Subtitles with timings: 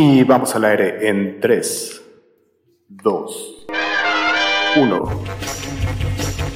[0.00, 2.02] Y vamos al aire en 3,
[2.86, 3.66] 2,
[4.76, 5.24] 1.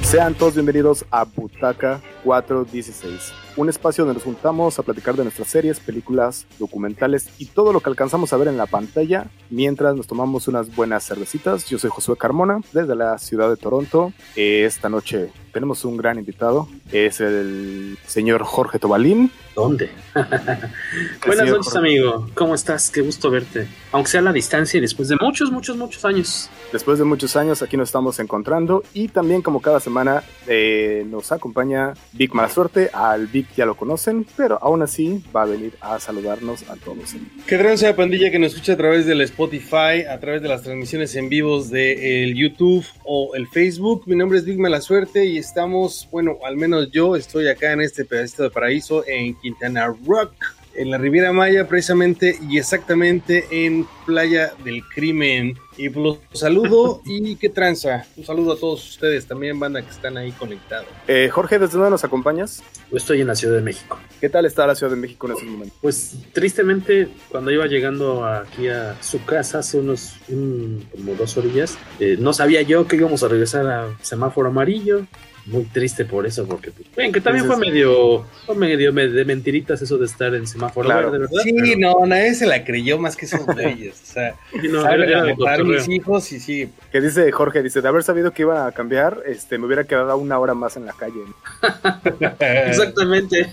[0.01, 5.47] Sean todos bienvenidos a Butaca 416, un espacio donde nos juntamos a platicar de nuestras
[5.47, 10.07] series, películas, documentales y todo lo que alcanzamos a ver en la pantalla mientras nos
[10.07, 11.65] tomamos unas buenas cervecitas.
[11.69, 14.13] Yo soy Josué Carmona desde la ciudad de Toronto.
[14.35, 19.31] Esta noche tenemos un gran invitado, es el señor Jorge Tobalín.
[19.55, 19.91] ¿Dónde?
[21.27, 22.27] Buenas noches, amigo.
[22.33, 22.89] ¿Cómo estás?
[22.89, 23.67] Qué gusto verte.
[23.91, 26.49] Aunque sea a la distancia y después de muchos, muchos, muchos años.
[26.71, 31.31] Después de muchos años, aquí nos estamos encontrando y también, como cada semana, eh, nos
[31.31, 32.89] acompaña Vic Malasuerte.
[32.91, 37.15] Al Ya lo conocen, pero aún así va a venir a saludarnos a todos.
[37.47, 40.63] Qué gran sea pandilla que nos escucha a través del Spotify, a través de las
[40.63, 44.03] transmisiones en vivos de el YouTube o el Facebook.
[44.05, 48.05] Mi nombre es Vic Malasuerte y estamos, bueno, al menos yo estoy acá en este
[48.05, 50.33] pedacito de paraíso en Quintana Rock,
[50.75, 55.57] en la Riviera Maya, precisamente y exactamente en Playa del Crimen.
[55.77, 58.05] Y pues los saludo y qué tranza.
[58.15, 60.87] Un saludo a todos ustedes, también banda que están ahí conectados.
[61.07, 62.63] Eh, Jorge, ¿desde dónde nos acompañas?
[62.91, 63.99] Yo estoy en la Ciudad de México.
[64.19, 65.75] ¿Qué tal está la Ciudad de México en ese momento?
[65.81, 72.17] Pues tristemente, cuando iba llegando aquí a su casa hace unos como dos orillas, eh,
[72.19, 75.05] no sabía yo que íbamos a regresar a semáforo amarillo
[75.45, 79.81] muy triste por eso, porque pues, ven que también fue medio, fue medio de mentiritas
[79.81, 81.11] eso de estar en semáforo claro.
[81.11, 81.43] verde, ¿verdad?
[81.43, 84.01] Sí, no, nadie se la creyó más que esos güeyes.
[84.01, 85.65] O sea, Sí, no, cotorreo.
[85.65, 86.69] mis hijos y sí.
[86.91, 90.15] Que dice Jorge, dice, de haber sabido que iba a cambiar, este, me hubiera quedado
[90.17, 91.19] una hora más en la calle.
[92.39, 93.51] Exactamente.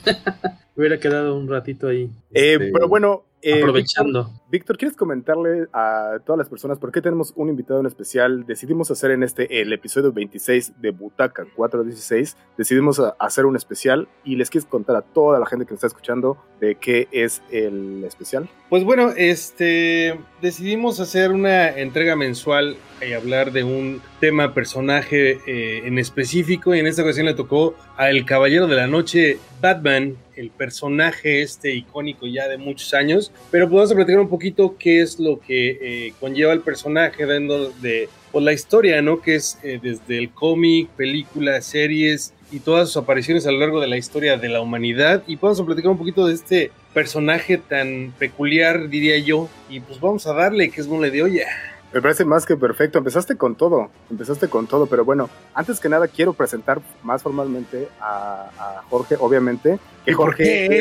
[0.81, 2.05] Hubiera quedado un ratito ahí.
[2.33, 4.25] Eh, este, pero bueno, eh, aprovechando.
[4.25, 8.47] Víctor, Víctor, ¿quieres comentarle a todas las personas por qué tenemos un invitado en especial?
[8.47, 14.37] Decidimos hacer en este, el episodio 26 de Butaca 416, decidimos hacer un especial y
[14.37, 18.03] les quieres contar a toda la gente que nos está escuchando de qué es el
[18.05, 18.49] especial.
[18.71, 25.87] Pues bueno, este decidimos hacer una entrega mensual y hablar de un tema, personaje eh,
[25.87, 26.75] en específico.
[26.75, 31.43] Y en esta ocasión le tocó a El Caballero de la Noche, Batman, el personaje
[31.43, 33.31] este icónico ya de muchos años.
[33.51, 37.27] Pero pues vamos a platicar un poquito qué es lo que eh, conlleva el personaje
[37.27, 39.21] dentro de pues, la historia, ¿no?
[39.21, 43.81] Que es eh, desde el cómic, películas, series y todas sus apariciones a lo largo
[43.81, 45.23] de la historia de la humanidad.
[45.27, 49.49] Y vamos a platicar un poquito de este personaje tan peculiar, diría yo.
[49.69, 51.47] Y pues vamos a darle, que es mole de olla.
[51.93, 52.99] Me parece más que perfecto.
[52.99, 57.89] Empezaste con todo, empezaste con todo, pero bueno, antes que nada quiero presentar más formalmente
[58.01, 59.81] a Jorge, obviamente.
[60.05, 60.81] Que ¿Y por Jorge qué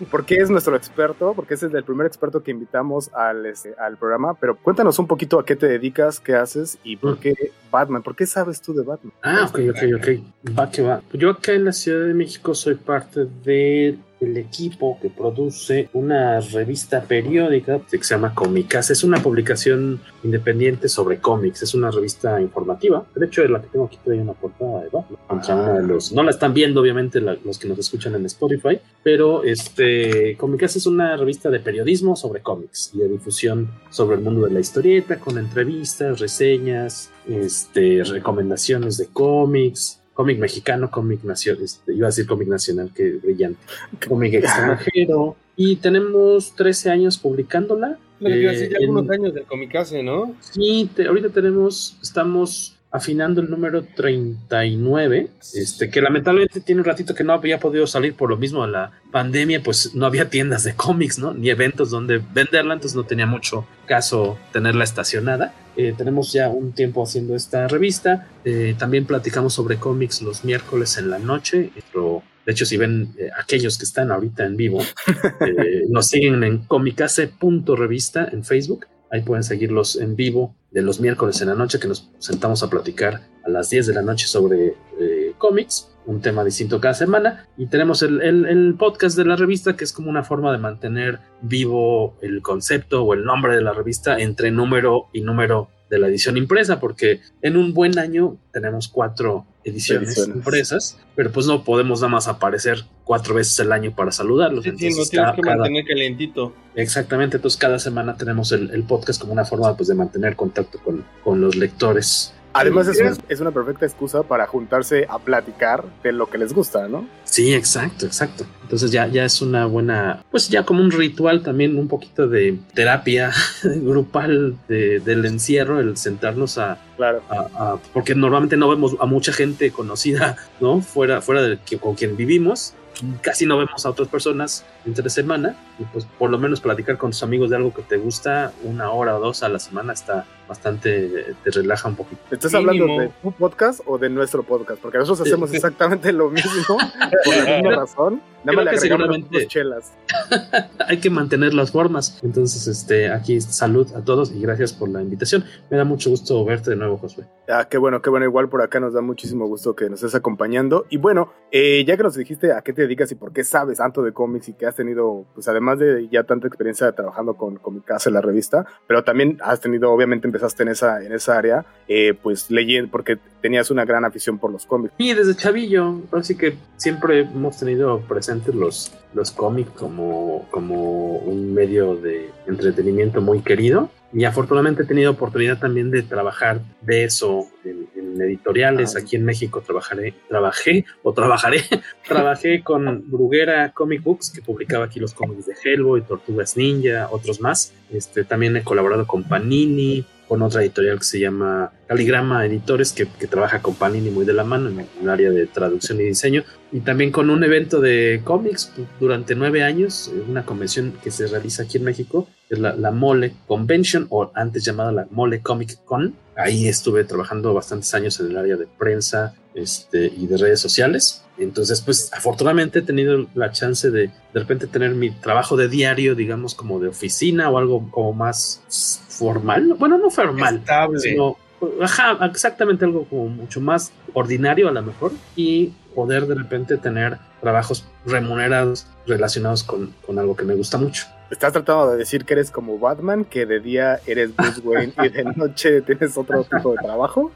[0.00, 3.74] es- porque es nuestro experto, porque ese es el primer experto que invitamos al, este,
[3.78, 4.34] al programa.
[4.40, 7.34] Pero cuéntanos un poquito a qué te dedicas, qué haces y por qué
[7.70, 8.02] Batman.
[8.02, 9.12] ¿Por qué sabes tú de Batman?
[9.22, 10.56] Ah, ok, ok, ok.
[10.58, 11.02] Va que va.
[11.12, 13.98] Yo acá en la Ciudad de México soy parte del
[14.36, 18.90] equipo que produce una revista periódica que se llama Comicas.
[18.90, 21.62] Es una publicación independiente sobre cómics.
[21.62, 23.04] Es una revista informativa.
[23.14, 25.18] De hecho, la que tengo aquí trae una portada de Batman.
[25.28, 25.72] Ah.
[25.74, 26.12] de los.
[26.12, 28.59] No la están viendo, obviamente, la- los que nos escuchan en Spotify.
[29.02, 34.22] Pero este Comicas es una revista de periodismo sobre cómics y de difusión sobre el
[34.22, 41.64] mundo de la historieta, con entrevistas, reseñas, este, recomendaciones de cómics, cómic mexicano, cómic nacional,
[41.64, 43.58] este, iba a decir cómic nacional, que brillante,
[44.06, 45.36] cómic extranjero.
[45.56, 47.98] Y tenemos 13 años publicándola.
[48.20, 50.34] Decir, Eh, ya en- algunos años del Comicase, ¿no?
[50.40, 57.14] Sí, te- ahorita tenemos, estamos afinando el número 39, este, que lamentablemente tiene un ratito
[57.14, 60.64] que no había podido salir por lo mismo de la pandemia, pues no había tiendas
[60.64, 61.32] de cómics, ¿no?
[61.32, 65.54] Ni eventos donde venderla, entonces no tenía mucho caso tenerla estacionada.
[65.76, 70.98] Eh, tenemos ya un tiempo haciendo esta revista, eh, también platicamos sobre cómics los miércoles
[70.98, 74.80] en la noche, pero de hecho si ven eh, aquellos que están ahorita en vivo,
[75.88, 78.86] nos siguen en comicase.revista en Facebook.
[79.10, 82.70] Ahí pueden seguirlos en vivo de los miércoles en la noche que nos sentamos a
[82.70, 87.48] platicar a las 10 de la noche sobre eh, cómics, un tema distinto cada semana.
[87.56, 90.58] Y tenemos el, el- el podcast de la revista que es como una forma de
[90.58, 95.98] mantener vivo el concepto o el nombre de la revista entre número y número de
[95.98, 100.36] la edición impresa, porque en un buen año tenemos cuatro ediciones, Ediciones.
[100.36, 104.64] impresas, pero pues no podemos nada más aparecer cuatro veces al año para saludarlos.
[104.64, 106.54] Sí, sí, no Entonces, tienes cada- que cada- mantener calientito.
[106.76, 110.78] Exactamente, entonces cada semana tenemos el, el podcast como una forma pues, de mantener contacto
[110.78, 112.32] con, con los lectores.
[112.52, 116.88] Además es es una perfecta excusa para juntarse a platicar de lo que les gusta,
[116.88, 117.06] ¿no?
[117.24, 118.44] Sí, exacto, exacto.
[118.62, 122.58] Entonces ya, ya es una buena, pues ya como un ritual también, un poquito de
[122.74, 123.32] terapia
[123.64, 127.22] grupal de- del encierro, el sentarnos a, Claro.
[127.28, 130.80] a- a- porque normalmente no vemos a mucha gente conocida, ¿no?
[130.80, 132.74] Fuera, fuera de que, con quien vivimos.
[133.20, 137.10] Casi no vemos a otras personas entre semana y pues por lo menos platicar con
[137.10, 140.26] tus amigos de algo que te gusta una hora o dos a la semana está
[140.48, 142.20] bastante, te relaja un poquito.
[142.30, 144.80] ¿Estás hablando de tu podcast o de nuestro podcast?
[144.80, 146.76] Porque nosotros hacemos exactamente lo mismo
[147.24, 148.20] por la misma razón.
[148.44, 149.92] Nada más le agregamos chelas.
[150.88, 152.18] Hay que mantener las formas.
[152.22, 155.44] Entonces, este, aquí salud a todos y gracias por la invitación.
[155.70, 157.26] Me da mucho gusto verte de nuevo, Josué.
[157.48, 158.24] Ah, qué bueno, qué bueno.
[158.24, 160.86] Igual por acá nos da muchísimo gusto que nos estés acompañando.
[160.88, 163.78] Y bueno, eh, ya que nos dijiste a qué te dedicas y por qué sabes
[163.78, 167.56] tanto de cómics y que has tenido, pues además de ya tanta experiencia trabajando con
[167.56, 172.14] Comicasa, la revista, pero también has tenido, obviamente empezaste en esa, en esa área, eh,
[172.14, 174.94] pues leyendo, porque tenías una gran afición por los cómics.
[174.98, 181.54] Y desde chavillo, así que siempre hemos tenido presentes los, los cómics como, como un
[181.54, 183.90] medio de entretenimiento muy querido.
[184.12, 187.88] Y afortunadamente he tenido oportunidad también de trabajar de eso en,
[188.20, 188.96] editoriales.
[188.96, 191.62] Ah, Aquí en México trabajaré, trabajé o trabajaré,
[192.06, 197.40] trabajé con Bruguera Comic Books, que publicaba aquí los cómics de Hellboy, Tortugas Ninja, otros
[197.40, 197.72] más.
[197.90, 203.04] Este, también he colaborado con Panini, con otra editorial que se llama Caligrama Editores, que,
[203.26, 206.78] trabaja con Panini muy de la mano en el área de traducción y diseño, y
[206.82, 211.64] también con un evento de cómics durante nueve años, eh, una convención que se realiza
[211.64, 216.14] aquí en México, es la, la Mole Convention, o antes llamada la Mole Comic Con.
[216.36, 221.24] Ahí estuve trabajando bastantes años en el área de prensa este, y de redes sociales.
[221.38, 226.14] Entonces, pues afortunadamente he tenido la chance de de repente tener mi trabajo de diario,
[226.14, 228.62] digamos, como de oficina o algo como más
[229.08, 229.74] formal.
[229.78, 231.00] Bueno, no formal, Estable.
[231.00, 231.36] sino
[231.82, 237.18] ajá, exactamente algo como mucho más ordinario a lo mejor y poder de repente tener
[237.40, 241.06] trabajos remunerados relacionados con, con algo que me gusta mucho.
[241.30, 245.08] Estás tratando de decir que eres como Batman, que de día eres Bruce Wayne y
[245.08, 247.30] de noche tienes otro tipo de trabajo.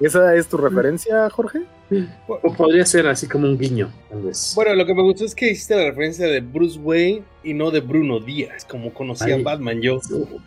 [0.00, 1.62] ¿Esa es tu referencia, Jorge?
[2.26, 4.52] O podría ser así como un guiño, tal vez.
[4.54, 7.70] Bueno, lo que me gustó es que hiciste la referencia de Bruce Wayne y no
[7.70, 10.00] de Bruno Díaz, como conocía Batman yo.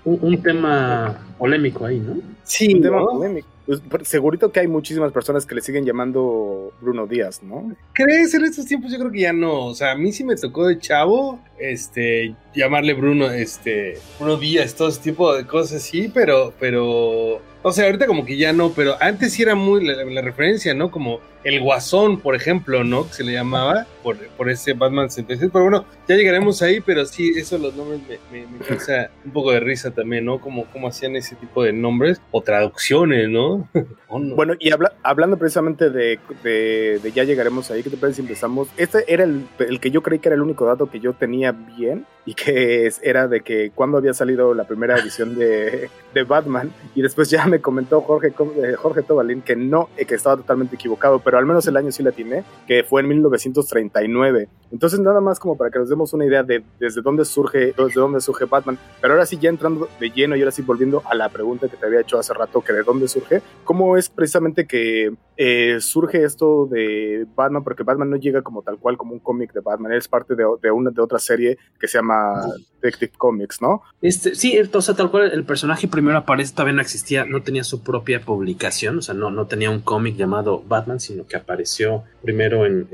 [0.03, 2.17] Un, tema polémico ahí, ¿no?
[2.43, 3.47] Sí, un tema polémico.
[3.65, 7.75] Pues, segurito que hay muchísimas personas que le siguen llamando Bruno Díaz, ¿no?
[7.93, 8.33] ¿Crees?
[8.35, 9.65] En estos tiempos yo creo que ya no.
[9.65, 14.75] O sea, a mí sí me tocó de chavo, este, llamarle Bruno, este, Bruno Díaz,
[14.75, 18.73] todo ese tipo de cosas así, pero, pero o sea, ahorita como que ya no,
[18.73, 20.91] pero antes sí era muy la, referencia, ¿no?
[20.91, 23.07] Como el Guasón, por ejemplo, ¿no?
[23.07, 25.49] Que se le llamaba por, por ese Batman 76.
[25.51, 28.01] Pero bueno, ya llegaremos ahí, pero sí, eso los nombres
[28.31, 30.39] me, me, causa un poco de risa también, ¿no?
[30.39, 33.67] Como, como hacían ese tipo de nombres o traducciones, ¿no?
[34.07, 34.69] Bueno, y
[35.03, 38.69] hablando precisamente de, de, ya llegaremos ahí, ¿qué te parece si empezamos?
[38.77, 41.51] Este era el, el, que yo creí que era el único dato que yo tenía
[41.51, 46.71] bien y que era de que cuando había salido la primera edición de, de Batman
[46.93, 50.75] y después ya me comentó Jorge, eh, Jorge Tobalín que no, eh, que estaba totalmente
[50.75, 54.49] equivocado, pero al menos el año sí la tiene, que fue en 1939.
[54.71, 57.99] Entonces nada más como para que nos demos una idea de desde dónde surge, desde
[57.99, 58.77] dónde surge Batman.
[59.01, 61.77] Pero ahora sí ya entrando de lleno y ahora sí volviendo a la pregunta que
[61.77, 66.23] te había hecho hace rato, que de dónde surge, ¿cómo es precisamente que eh, surge
[66.23, 67.63] esto de Batman?
[67.63, 70.43] Porque Batman no llega como tal cual como un cómic de Batman, es parte de,
[70.61, 72.45] de, una de otra serie que se llama
[72.81, 73.81] Detective Comics, ¿no?
[74.01, 77.63] Este, sí, o sea, tal cual el personaje primero aparece, todavía no existía, no tenía
[77.63, 82.03] su propia publicación, o sea, no, no tenía un cómic llamado Batman, sino que apareció
[82.21, 82.87] primero en,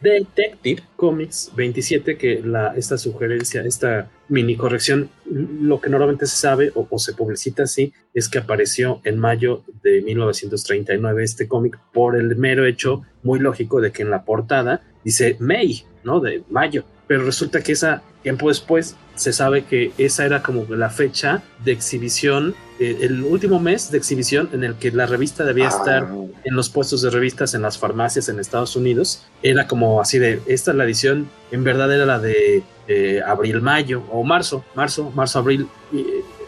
[0.00, 6.72] Detective Comics 27, que la, esta sugerencia, esta mini corrección, lo que normalmente se sabe
[6.74, 12.34] o, se publicita así, es que apareció en mayo de 1939 este cómic por el
[12.36, 16.20] mero hecho muy lógico de que en la portada dice May, ¿no?
[16.20, 16.84] De mayo.
[17.12, 21.72] Pero resulta que esa tiempo después se sabe que esa era como la fecha de
[21.72, 25.76] exhibición, eh, el último mes de exhibición en el que la revista debía ah.
[25.76, 26.08] estar
[26.44, 29.26] en los puestos de revistas en las farmacias en Estados Unidos.
[29.42, 34.04] Era como así de, esta es la edición, en verdad era la de eh, abril-mayo
[34.10, 35.68] o marzo, marzo, marzo-abril.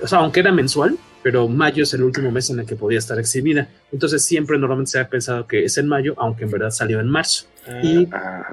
[0.02, 2.98] o sea, aunque era mensual, pero mayo es el último mes en el que podía
[2.98, 3.66] estar exhibida.
[3.90, 7.08] Entonces siempre normalmente se ha pensado que es en mayo, aunque en verdad salió en
[7.08, 7.46] marzo.
[7.82, 8.44] y, ah.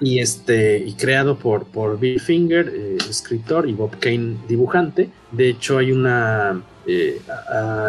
[0.00, 5.10] y, este, y creado por, por Bill Finger, eh, escritor, y Bob Kane, dibujante.
[5.32, 6.62] De hecho, hay una...
[6.86, 7.20] Eh,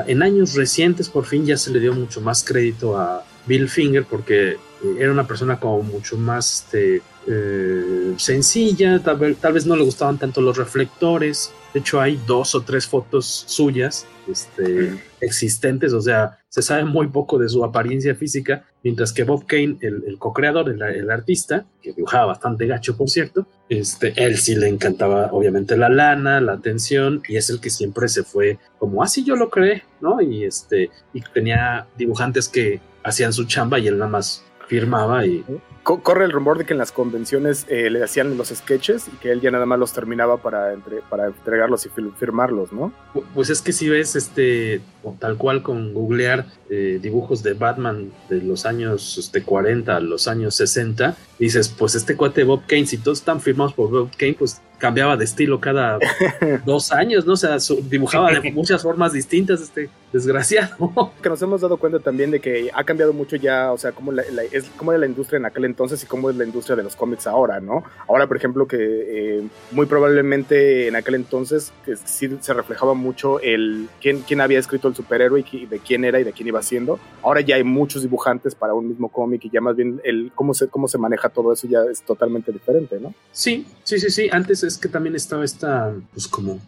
[0.08, 4.05] en años recientes, por fin, ya se le dio mucho más crédito a Bill Finger
[4.05, 4.58] porque eh,
[4.98, 7.03] era una persona como mucho más este,
[8.17, 12.55] sencilla, tal vez, tal vez no le gustaban tanto los reflectores, de hecho, hay dos
[12.55, 18.15] o tres fotos suyas este, existentes, o sea, se sabe muy poco de su apariencia
[18.15, 23.46] física, mientras que Bob Kane, el, co-creador, el, artista, que dibujaba bastante gacho, por cierto,
[23.67, 28.08] este, él sí le encantaba, obviamente, la lana, la atención, y es el que siempre
[28.08, 30.22] se fue como, así ah, yo lo creé, ¿no?
[30.22, 35.43] Y, este, y tenía dibujantes que hacían su chamba y él nada más firmaba y
[35.84, 39.31] corre el rumor de que en las convenciones eh, le hacían los sketches y que
[39.31, 42.91] él ya nada más los terminaba para, entre, para entregarlos y firmarlos, ¿no?
[43.36, 44.81] Pues es que si ves este,
[45.19, 50.27] tal cual con googlear eh, dibujos de Batman de los años este, 40 a los
[50.27, 54.34] años 60, dices, pues este cuate Bob Kane, si todos están firmados por Bob Kane,
[54.34, 56.00] pues cambiaba de estilo cada
[56.65, 57.34] dos años, ¿no?
[57.34, 57.58] O sea,
[57.89, 61.12] dibujaba de muchas formas distintas, este desgraciado.
[61.22, 64.12] Que nos hemos dado cuenta también de que ha cambiado mucho ya, o sea, cómo,
[64.12, 66.84] la, es, cómo era la industria en aquel entonces y cómo es la industria de
[66.84, 67.84] los cómics ahora, ¿no?
[68.08, 73.39] Ahora, por ejemplo, que eh, muy probablemente en aquel entonces que sí se reflejaba mucho
[73.39, 76.62] el quién, quién había escrito el superhéroe y de quién era y de quién iba
[76.62, 77.00] siendo.
[77.24, 80.53] Ahora ya hay muchos dibujantes para un mismo cómic y ya más bien el cómo
[80.53, 83.13] se, cómo se maneja todo eso ya es totalmente diferente, ¿no?
[83.32, 84.29] Sí, sí, sí, sí.
[84.32, 86.60] Antes es que también estaba esta, pues como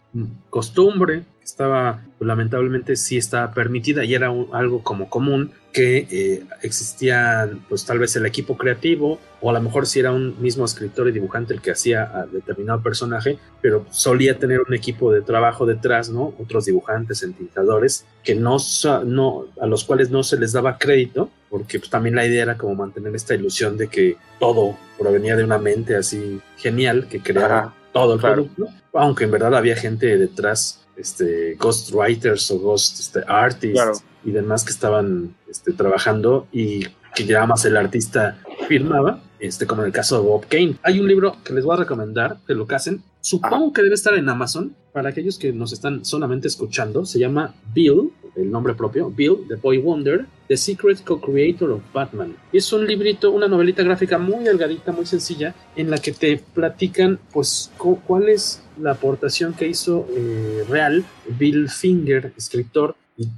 [0.50, 7.50] costumbre, estaba, pues, lamentablemente sí estaba permitida y era algo como común que eh, existía,
[7.70, 11.08] pues tal vez el equipo creativo o a lo mejor si era un mismo escritor
[11.08, 15.66] y dibujante el que hacía a determinado personaje, pero solía tener un equipo de trabajo
[15.66, 16.34] detrás, ¿no?
[16.40, 18.58] Otros dibujantes, entintadores, que no,
[19.06, 22.58] no, a los cuales no se les daba crédito, porque pues, también la idea era
[22.58, 27.74] como mantener esta ilusión de que todo provenía de una mente así genial que creaba
[27.94, 33.22] todo el producto, aunque en verdad había gente detrás, este, ghost writers o ghost este,
[33.28, 36.86] artists y demás que estaban este, trabajando y
[37.16, 40.76] que ya más el artista firmaba, este, como en el caso de Bob Kane.
[40.84, 43.04] Hay un libro que les voy a recomendar, que lo casen.
[43.22, 44.76] Supongo que debe estar en Amazon.
[44.94, 49.56] Para aquellos que nos están solamente escuchando, se llama Bill, el nombre propio, Bill, The
[49.56, 52.36] Boy Wonder, The Secret Co-Creator of Batman.
[52.54, 57.20] Es un librito, una novelita gráfica muy delgadita, muy sencilla, en la que te platican,
[57.34, 61.04] pues, cuál es la aportación que hizo eh, real
[61.38, 62.96] Bill Finger, escritor,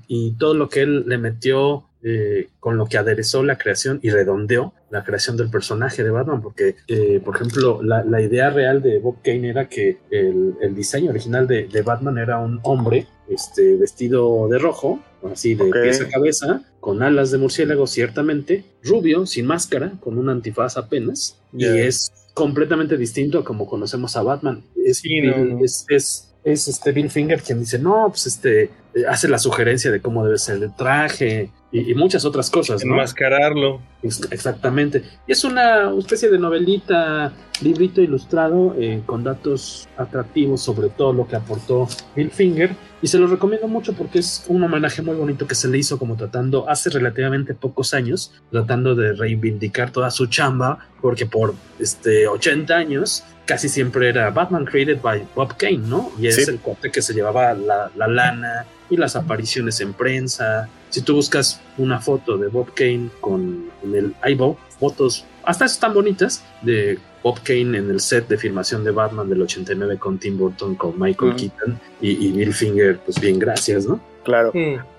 [0.08, 4.10] y, todo lo que él le metió eh, con lo que aderezó la creación y
[4.10, 9.00] redondeó la creación del personaje de Batman, porque, eh, por ejemplo, la, idea real de
[9.00, 14.60] Bob Kane era que el, diseño original de, Batman era un hombre este, vestido de
[14.60, 20.18] rojo, así de pies a cabeza, con alas de murciélago, ciertamente, rubio, sin máscara, con
[20.18, 24.64] un antifaz apenas, y es completamente distinto a como conocemos a Batman.
[24.86, 29.38] Es, es, es, es, este Bill Finger quien dice, no, pues este, eh, hace la
[29.38, 32.84] sugerencia de cómo debe ser el traje y, muchas otras cosas.
[32.84, 32.94] ¿no?
[32.94, 33.82] Enmascararlo.
[34.02, 35.04] Exactamente.
[35.28, 41.28] Y es una especie de novelita, librito ilustrado eh, con datos atractivos sobre todo lo
[41.28, 42.76] que aportó Bill Finger.
[43.02, 46.00] Y se lo recomiendo mucho porque es un homenaje muy bonito que se le hizo
[46.00, 52.28] como tratando hace relativamente pocos años, tratando de reivindicar toda su chamba, porque por este
[52.28, 56.12] 80 años casi siempre era Batman created by Bob Kane, ¿no?
[56.20, 60.70] Y es el corte que se llevaba la, la lana y las apariciones en prensa.
[60.92, 65.96] Si tú buscas una foto de Bob Kane con el iBob, fotos hasta eso tan
[65.96, 70.38] bonitas de Bob Kane en el set de filmación de Batman del 89 con Tim
[70.38, 74.00] Burton, con Michael Keaton y, Bill Finger, pues bien, gracias, ¿no?
[74.24, 74.52] Claro.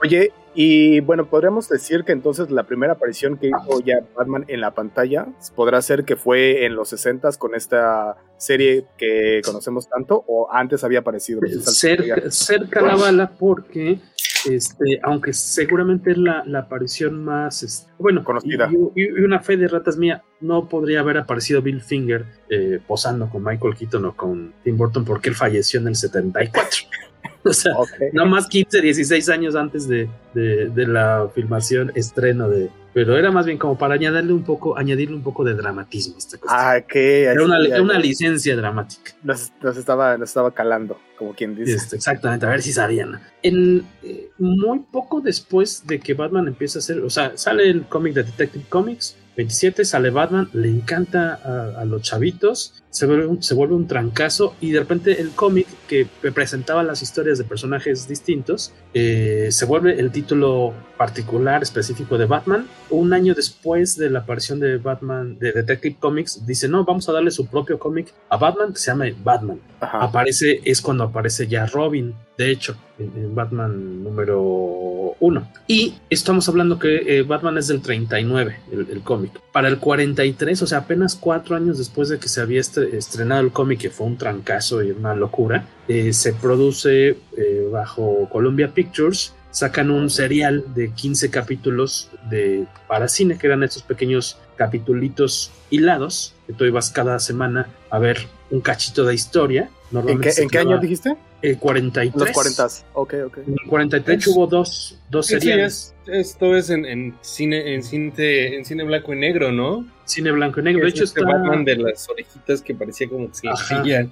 [0.03, 4.61] Oye, y bueno, podríamos decir que entonces la primera aparición que hizo ya Batman en
[4.61, 10.25] la pantalla podrá ser que fue en los 60 con esta serie que conocemos tanto
[10.27, 11.41] o antes había aparecido.
[11.63, 14.01] Cerca, cerca la bala porque
[14.49, 19.97] este, aunque seguramente es la, aparición más este, bueno conocida y, una fe de ratas
[19.97, 24.77] mía no podría haber aparecido Bill Finger eh, posando con Michael Keaton o con Tim
[24.77, 26.69] Burton porque él falleció en el 74
[27.45, 27.73] o sea,
[28.13, 32.71] no más 15, 16 años antes de, la filmación, estreno de.
[32.93, 36.19] Pero era más bien como para añadirle un poco, añadirle un poco de dramatismo a
[36.19, 36.73] esta cosa.
[36.73, 39.13] Ah, que era una, licencia dramática.
[39.23, 41.75] Nos, estaba, estaba calando, como quien dice.
[41.75, 43.21] Este, exactamente, a ver si sabían.
[43.43, 47.85] En, eh, muy poco después de que Batman empieza a hacer, o sea, sale el
[47.87, 51.35] cómic de Detective Comics, 27 sale Batman, le encanta
[51.79, 55.67] a, los chavitos, se vuelve, un, se vuelve un trancazo y de repente el cómic
[55.87, 62.27] que presentaba las historias de personajes distintos eh, se vuelve el título particular específico de
[62.27, 62.67] Batman.
[62.91, 67.13] Un año después de la aparición de Batman de Detective Comics, dice no, vamos a
[67.13, 69.61] darle su propio cómic a Batman que se llama Batman.
[69.81, 75.53] Aparece, es cuando aparece ya Robin, de hecho, en, Batman número 1.
[75.67, 79.33] Y estamos hablando que eh, Batman es del 39, el, cómic.
[79.53, 83.53] Para el 43, o sea, apenas cuatro años después de que se había estrenado el
[83.53, 89.35] cómic, que fue un trancazo y una locura, eh, se produce eh, bajo Columbia Pictures
[89.51, 96.35] sacan un serial de 15 capítulos de para cine, que eran estos pequeños capitulitos hilados,
[96.47, 99.71] que tú ibas cada semana a ver un cachito de historia.
[99.93, 101.17] ¿En qué, ¿en qué año dijiste?
[101.43, 102.15] El 43.
[102.15, 103.39] Los 40, ok, ok.
[103.39, 105.95] En el 43 hubo dos, dos seriales.
[106.07, 109.87] esto es en, en, cine, en, cine, en cine blanco y negro, ¿no?
[110.05, 110.85] Cine blanco y negro.
[110.85, 111.33] De hecho, este está...
[111.33, 114.11] Batman de las orejitas que parecía como que se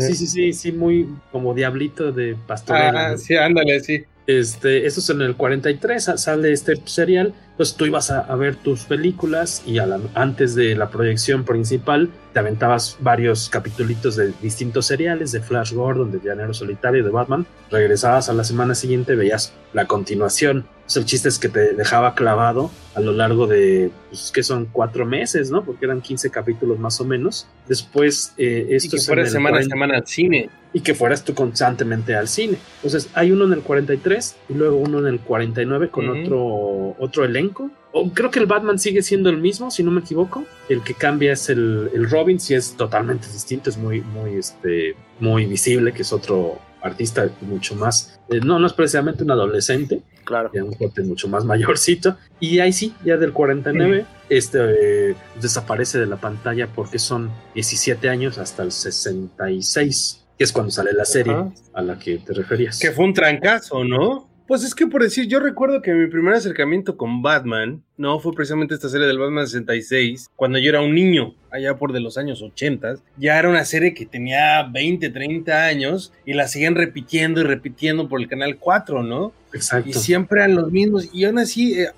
[0.00, 3.08] Sí, sí, sí, sí, muy como diablito de pastorela.
[3.08, 4.04] Ah, sí, ándale, sí.
[4.26, 8.84] Este, eso es en el 43, sale este serial, pues tú ibas a, ver tus
[8.84, 9.78] películas y
[10.14, 16.10] antes de la proyección principal te aventabas varios capitulitos de distintos seriales, de Flash Gordon,
[16.10, 20.66] de Llanero Solitario, de Batman, regresabas a la semana siguiente, veías la continuación.
[20.94, 25.04] El chiste es que te dejaba clavado a lo largo de, pues, que son cuatro
[25.04, 25.64] meses, ¿no?
[25.64, 27.48] Porque eran 15 capítulos más o menos.
[27.66, 31.34] Después, eh, esto y que fuera semana a semana al cine y que fueras tú
[31.34, 32.58] constantemente al cine.
[32.76, 37.24] Entonces, hay uno en el 43 y luego uno en el 49 con otro, otro
[37.24, 37.70] elenco.
[37.92, 40.44] O, creo que el Batman sigue siendo el mismo, si no me equivoco.
[40.68, 44.94] El que cambia es el, el Robin, si es totalmente distinto, es muy, muy, este,
[45.18, 50.02] muy visible, que es otro artista mucho más, eh, no, no es precisamente un adolescente,
[50.24, 55.14] claro, ya un corte mucho más mayorcito, y ahí sí, ya del 49, este eh,
[55.40, 60.92] desaparece de la pantalla porque son 17 años hasta el 66 que es cuando sale
[60.92, 61.34] la serie
[61.72, 62.78] a la que te referías.
[62.78, 64.28] Que fue un trancazo, ¿no?
[64.46, 68.32] Pues es que por decir, yo recuerdo que mi primer acercamiento con Batman, no, fue
[68.32, 72.16] precisamente esta serie del Batman 66, cuando yo era un niño, allá por de los
[72.16, 77.40] años 80, ya era una serie que tenía 20, 30 años y la siguen repitiendo
[77.40, 79.32] y repitiendo por el canal 4, ¿no?
[79.52, 79.88] Exacto.
[79.88, 81.08] Y siempre eran los mismos.
[81.12, 81.88] Y aún así, eh,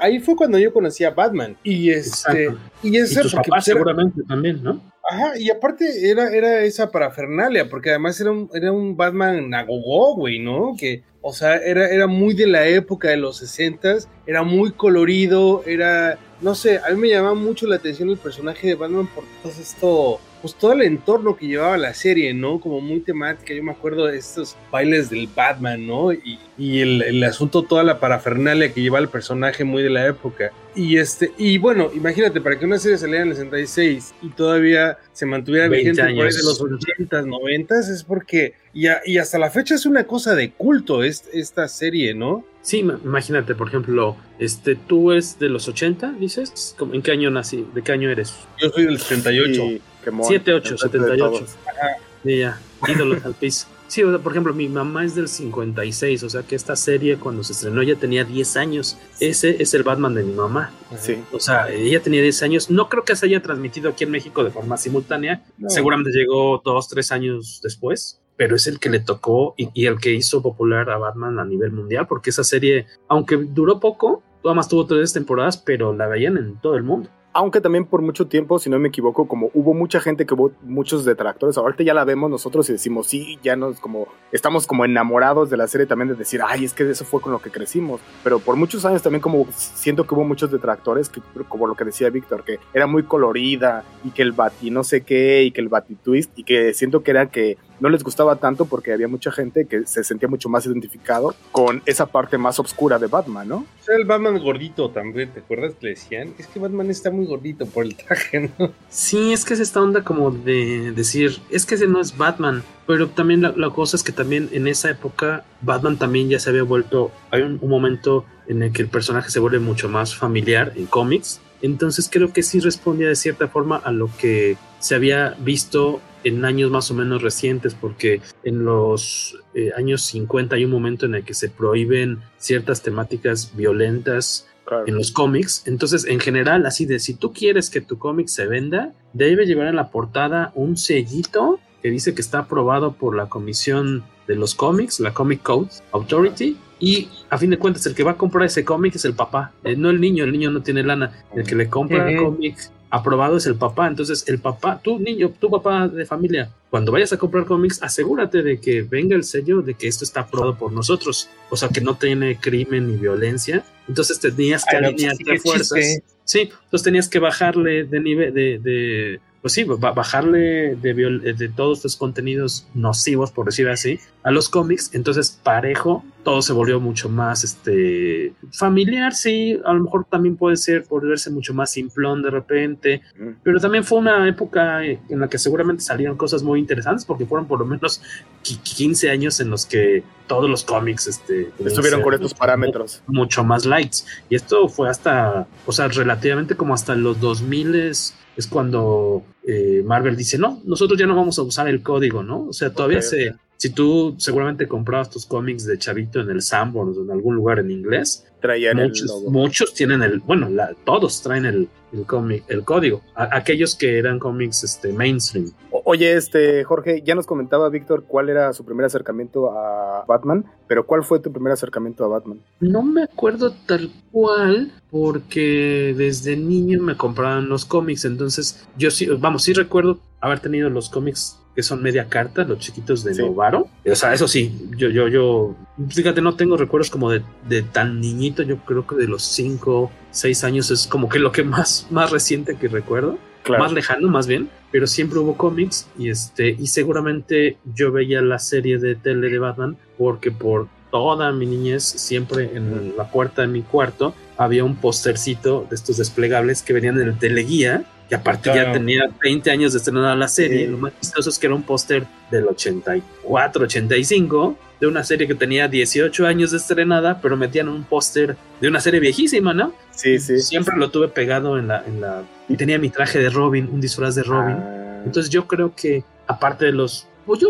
[0.00, 1.56] ahí, fue cuando yo conocí a Batman.
[1.62, 2.54] Y este.
[2.82, 4.80] Y, ese, pues, seguramente también, ¿no?
[5.10, 10.14] Ajá, y aparte era, era esa parafernalia, porque además era un, era un Batman nagogó,
[10.14, 10.74] güey, ¿no?
[10.78, 13.96] Que, o sea, era, era muy de la época de los 60
[14.26, 18.66] era muy colorido, era, no sé, a mí me llamaba mucho la atención el personaje
[18.66, 22.60] de Batman por todo esto, pues todo el entorno que llevaba la serie, ¿no?
[22.60, 26.12] Como muy temática, yo me acuerdo de estos bailes del Batman, ¿no?
[26.12, 30.06] Y, y el, el, asunto, toda la parafernalia que lleva el personaje muy de la
[30.06, 30.52] época.
[30.74, 34.98] Y este, y bueno, imagínate, para que una serie saliera en el 66 y todavía
[35.12, 39.50] se mantuviera vigente por ahí de los 80s, 90 es porque, y, y, hasta la
[39.50, 42.44] fecha es una cosa de culto es, esta serie, ¿no?
[42.62, 47.66] Sí, imagínate, por ejemplo, este, tú es de los 80, dices, ¿en qué año nací?
[47.74, 48.34] ¿De qué año eres?
[48.60, 49.82] Yo soy del 78.
[50.10, 51.46] 78, 78.
[51.66, 51.96] Ajá.
[52.24, 53.66] Sí, ya, ídolos al piso.
[53.88, 57.16] Sí, o sea, por ejemplo, mi mamá es del 56, o sea que esta serie
[57.16, 58.98] cuando se estrenó ya tenía 10 años.
[59.18, 60.72] Ese es el Batman de mi mamá.
[60.98, 61.24] Sí.
[61.32, 62.70] O sea, ella tenía 10 años.
[62.70, 65.42] No creo que se haya transmitido aquí en México de forma simultánea.
[65.56, 65.70] No.
[65.70, 68.20] Seguramente llegó dos, tres años después.
[68.36, 71.44] Pero es el que le tocó y, y, el que hizo popular a Batman a
[71.44, 76.06] nivel mundial, porque esa serie, aunque duró poco, nada más tuvo tres temporadas, pero la
[76.06, 79.52] veían en todo el mundo aunque también por mucho tiempo, si no me equivoco, como
[79.54, 83.38] hubo mucha gente que hubo muchos detractores, ahorita ya la vemos nosotros y decimos, sí,
[83.44, 86.90] ya nos como, estamos como enamorados de la serie también de decir, ay, es que
[86.90, 90.24] eso fue con lo que crecimos, pero por muchos años también como siento que hubo
[90.24, 94.32] muchos detractores, que, como lo que decía Víctor, que era muy colorida y que el
[94.32, 97.56] bati no sé qué y que el bati twist y que siento que era que
[97.80, 101.82] no les gustaba tanto porque había mucha gente que se sentía mucho más identificado con
[101.86, 103.56] esa parte más oscura de Batman, ¿no?
[103.56, 106.34] O sea, el Batman gordito también, ¿te acuerdas que le decían?
[106.38, 108.72] Es que Batman está muy gordito por el traje, ¿no?
[108.88, 112.62] Sí, es que es esta onda como de decir, es que ese no es Batman,
[112.86, 116.50] pero también la, la cosa es que también en esa época Batman también ya se
[116.50, 120.16] había vuelto, hay un, un momento en el que el personaje se vuelve mucho más
[120.16, 124.94] familiar en cómics, entonces creo que sí respondía de cierta forma a lo que se
[124.94, 130.64] había visto en años más o menos recientes, porque en los eh, años 50 hay
[130.64, 134.86] un momento en el que se prohíben ciertas temáticas violentas claro.
[134.86, 135.62] en los cómics.
[135.66, 139.68] Entonces, en general, así de si tú quieres que tu cómic se venda, debe llevar
[139.68, 144.54] en la portada un sellito que dice que está aprobado por la comisión de los
[144.54, 148.46] cómics, la Comic Code Authority, y a fin de cuentas el que va a comprar
[148.46, 151.44] ese cómic es el papá, eh, no el niño, el niño no tiene lana, el
[151.44, 152.10] que le compra uh -huh.
[152.10, 153.86] el cómic aprobado es el papá.
[153.86, 158.42] Entonces, el papá, tu niño, tu papá de familia, cuando vayas a comprar cómics, asegúrate
[158.42, 161.28] de que venga el sello de que esto está aprobado por nosotros.
[161.50, 163.64] O sea, que no tiene crimen ni violencia.
[163.88, 166.02] Entonces tenías que alinearte fuerzas.
[166.24, 171.78] Sí, entonces tenías que bajarle de nivel, de, de pues sí, bajarle de, de todos
[171.78, 177.08] estos contenidos nocivos, por decir así, a los cómics, entonces parejo, todo se volvió mucho
[177.08, 182.28] más este familiar, sí, a lo mejor también puede ser volverse mucho más simplón de
[182.28, 183.00] repente,
[183.42, 187.48] pero también fue una época en la que seguramente salieron cosas muy interesantes porque fueron
[187.48, 188.02] por lo menos
[188.42, 193.02] 15 años en los que todos los cómics este, estuvieron con estos parámetros.
[193.06, 194.06] Mucho más lights.
[194.28, 199.82] Y esto fue hasta, o sea, relativamente como hasta los 2000 es, es cuando eh,
[199.82, 202.48] Marvel dice, no, nosotros ya no vamos a usar el código, ¿no?
[202.48, 203.34] O sea, todavía se...
[203.56, 207.58] Si tú seguramente comprabas tus cómics de Chavito en el Sanborns o en algún lugar
[207.58, 210.48] en inglés, traían muchos, muchos tienen el, bueno,
[210.84, 213.02] todos traen el, el, cómic, el código.
[213.14, 215.52] aquellos que eran cómics este, mainstream.
[215.70, 220.86] oye, este Jorge, ya nos comentaba Víctor cuál era su primer acercamiento a Batman, pero
[220.86, 222.40] ¿cuál fue tu primer acercamiento a Batman?
[222.60, 229.06] No me acuerdo tal cual, porque desde niño me compraban los cómics, entonces yo sí,
[229.06, 233.66] vamos, sí recuerdo haber tenido los cómics que son media carta, los chiquitos de Novaro.
[233.84, 235.56] O sea, eso sí, yo, yo, yo,
[235.88, 239.90] fíjate, no tengo recuerdos como de, de tan niñito, yo creo que de los 5,
[240.12, 243.18] 6 años es como que lo que más, más reciente que recuerdo.
[243.48, 248.38] Más lejano, más bien, pero siempre hubo cómics y este, y seguramente yo veía la
[248.38, 253.48] serie de tele de Batman porque por toda mi niñez, siempre en la puerta de
[253.48, 258.50] mi cuarto, había un postercito de estos desplegables que venían en el teleguía y aparte
[258.54, 260.66] ya tenía 20 años de estrenar la serie.
[260.66, 265.34] Lo más chistoso es que era un póster del 84, 85, de una serie que
[265.34, 269.74] tenía 18 años de estrenada, pero metían un póster de una serie viejísima, ¿no?
[269.90, 270.40] Sí, sí.
[270.40, 272.22] Siempre lo tuve pegado en la, en la...
[272.48, 274.56] Y tenía mi traje de Robin, un disfraz de Robin.
[274.56, 275.02] Ah.
[275.04, 277.06] Entonces yo creo que, aparte de los...
[277.26, 277.48] Pues yo,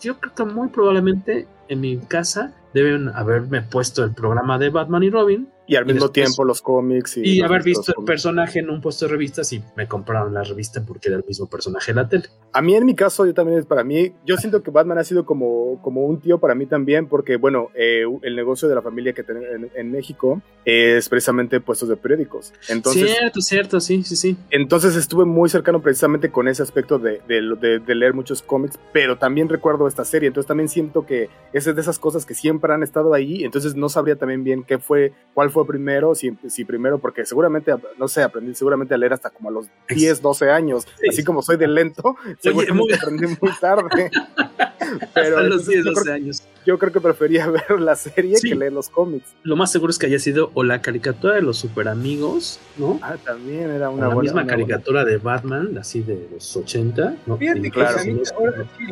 [0.00, 5.02] yo creo que muy probablemente en mi casa deben haberme puesto el programa de Batman
[5.02, 7.18] y Robin y al mismo tiempo los cómics.
[7.18, 10.82] Y, haber visto el personaje en un puesto de revistas y me compraron la revista
[10.84, 12.24] porque era el mismo personaje en la tele.
[12.54, 15.26] A mí en mi caso, yo también para mí, yo siento que Batman ha sido
[15.26, 19.12] como, como un tío para mí también porque, bueno, eh, el negocio de la familia
[19.12, 22.52] que tenemos en, México es precisamente puestos de periódicos.
[22.68, 24.36] Entonces, cierto, cierto, sí, sí, sí.
[24.50, 29.18] Entonces estuve muy cercano precisamente con ese aspecto de, de, de leer muchos cómics, pero
[29.18, 32.72] también recuerdo esta serie, entonces también siento que esa es de esas cosas que siempre
[32.72, 36.64] han estado ahí, entonces no sabría también bien qué fue, cuál fue primero, si, si
[36.64, 40.50] primero, porque seguramente, no sé, aprendí seguramente a leer hasta como a los 10, 12
[40.50, 44.10] años, así como soy de lento, seguramente aprendí muy tarde.
[45.14, 46.42] Pero los 10, 12 años.
[46.64, 49.34] Yo creo que prefería ver la serie que leer los cómics.
[49.42, 52.98] Lo más seguro es que haya sido o la caricatura de los super amigos, ¿no?
[53.02, 57.16] Ah, también era una o La misma caricatura de Batman, así de los 80.
[57.26, 57.36] ¿no?
[57.36, 58.86] Fíjate que a mí, ahora, sí,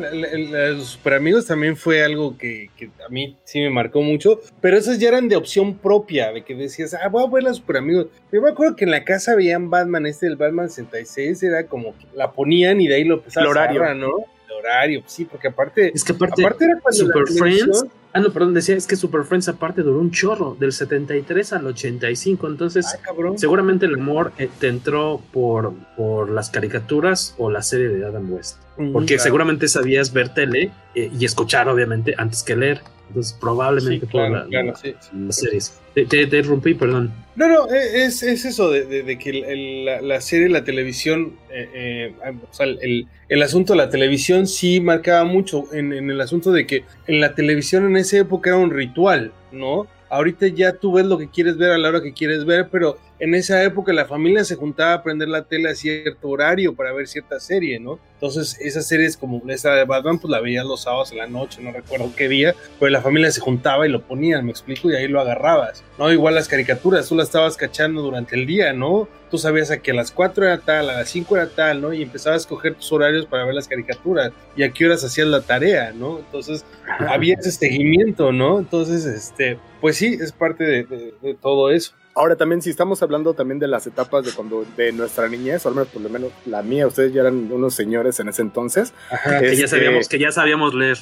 [0.51, 4.77] los super amigos también fue algo que, que, a mí sí me marcó mucho, pero
[4.77, 7.77] esos ya eran de opción propia, de que decías, ah, voy a ver los super
[7.77, 8.07] amigos.
[8.31, 11.97] Yo me acuerdo que en la casa veían Batman, este, el Batman 66, era como
[11.97, 13.95] que la ponían y de ahí lo empezaban a horario.
[13.95, 14.11] ¿no?
[14.57, 15.91] horario, sí, porque aparte.
[15.93, 17.85] Es que aparte, era cuando Super Friends.
[18.13, 21.67] Ah, no, perdón, decía, es que Super Friends aparte duró un chorro, del 73 al
[21.67, 22.47] 85.
[22.47, 22.97] Entonces,
[23.35, 28.31] seguramente el amor eh, te entró por, por las caricaturas o la serie de Adam
[28.31, 28.57] West.
[28.77, 32.81] Mm, porque seguramente sabías ver tele eh, y escuchar, obviamente, antes que leer.
[33.09, 35.79] Entonces, probablemente por la, las series.
[35.97, 37.11] Te, te, interrumpí, perdón.
[37.35, 41.33] No, no, e, es, es eso de, de, que el, la, la, serie, la televisión,
[41.49, 46.21] eh, eh, o sea, el, asunto de la televisión sí marcaba mucho en, en, el
[46.21, 49.87] asunto de que en la televisión en esa época era un ritual, ¿no?
[50.09, 52.99] Ahorita ya tú ves lo que quieres ver a la hora que quieres ver, pero
[53.19, 56.93] en esa época la familia se juntaba a prender la tele a cierto horario para
[56.93, 57.99] ver cierta serie, ¿no?
[58.13, 61.61] Entonces esas series como esta de Batman, pues la veías los sábados en la noche,
[61.61, 64.95] no recuerdo qué día, pero la familia se juntaba y lo ponían, me explico, y
[64.95, 66.11] ahí lo agarrabas, ¿no?
[66.11, 69.07] Igual las caricaturas, tú las estabas cachando durante el día, ¿no?
[69.29, 71.93] Tú sabías a que a las 4 era tal, a las 5 era tal, ¿no?
[71.93, 75.27] Y empezabas a escoger tus horarios para ver las caricaturas y a qué horas hacías
[75.27, 76.19] la tarea, ¿no?
[76.19, 76.65] Entonces
[77.07, 78.59] había ese seguimiento, ¿no?
[78.59, 81.93] Entonces, este, pues sí, es parte de todo eso.
[82.17, 85.69] Ahora también, si estamos hablando también de las etapas de cuando de nuestra niñez, o
[85.69, 88.91] al menos por lo menos la mía, ustedes ya eran unos señores en ese entonces.
[89.11, 90.97] Ajá, que, ya este, sabíamos, que ya sabíamos leer.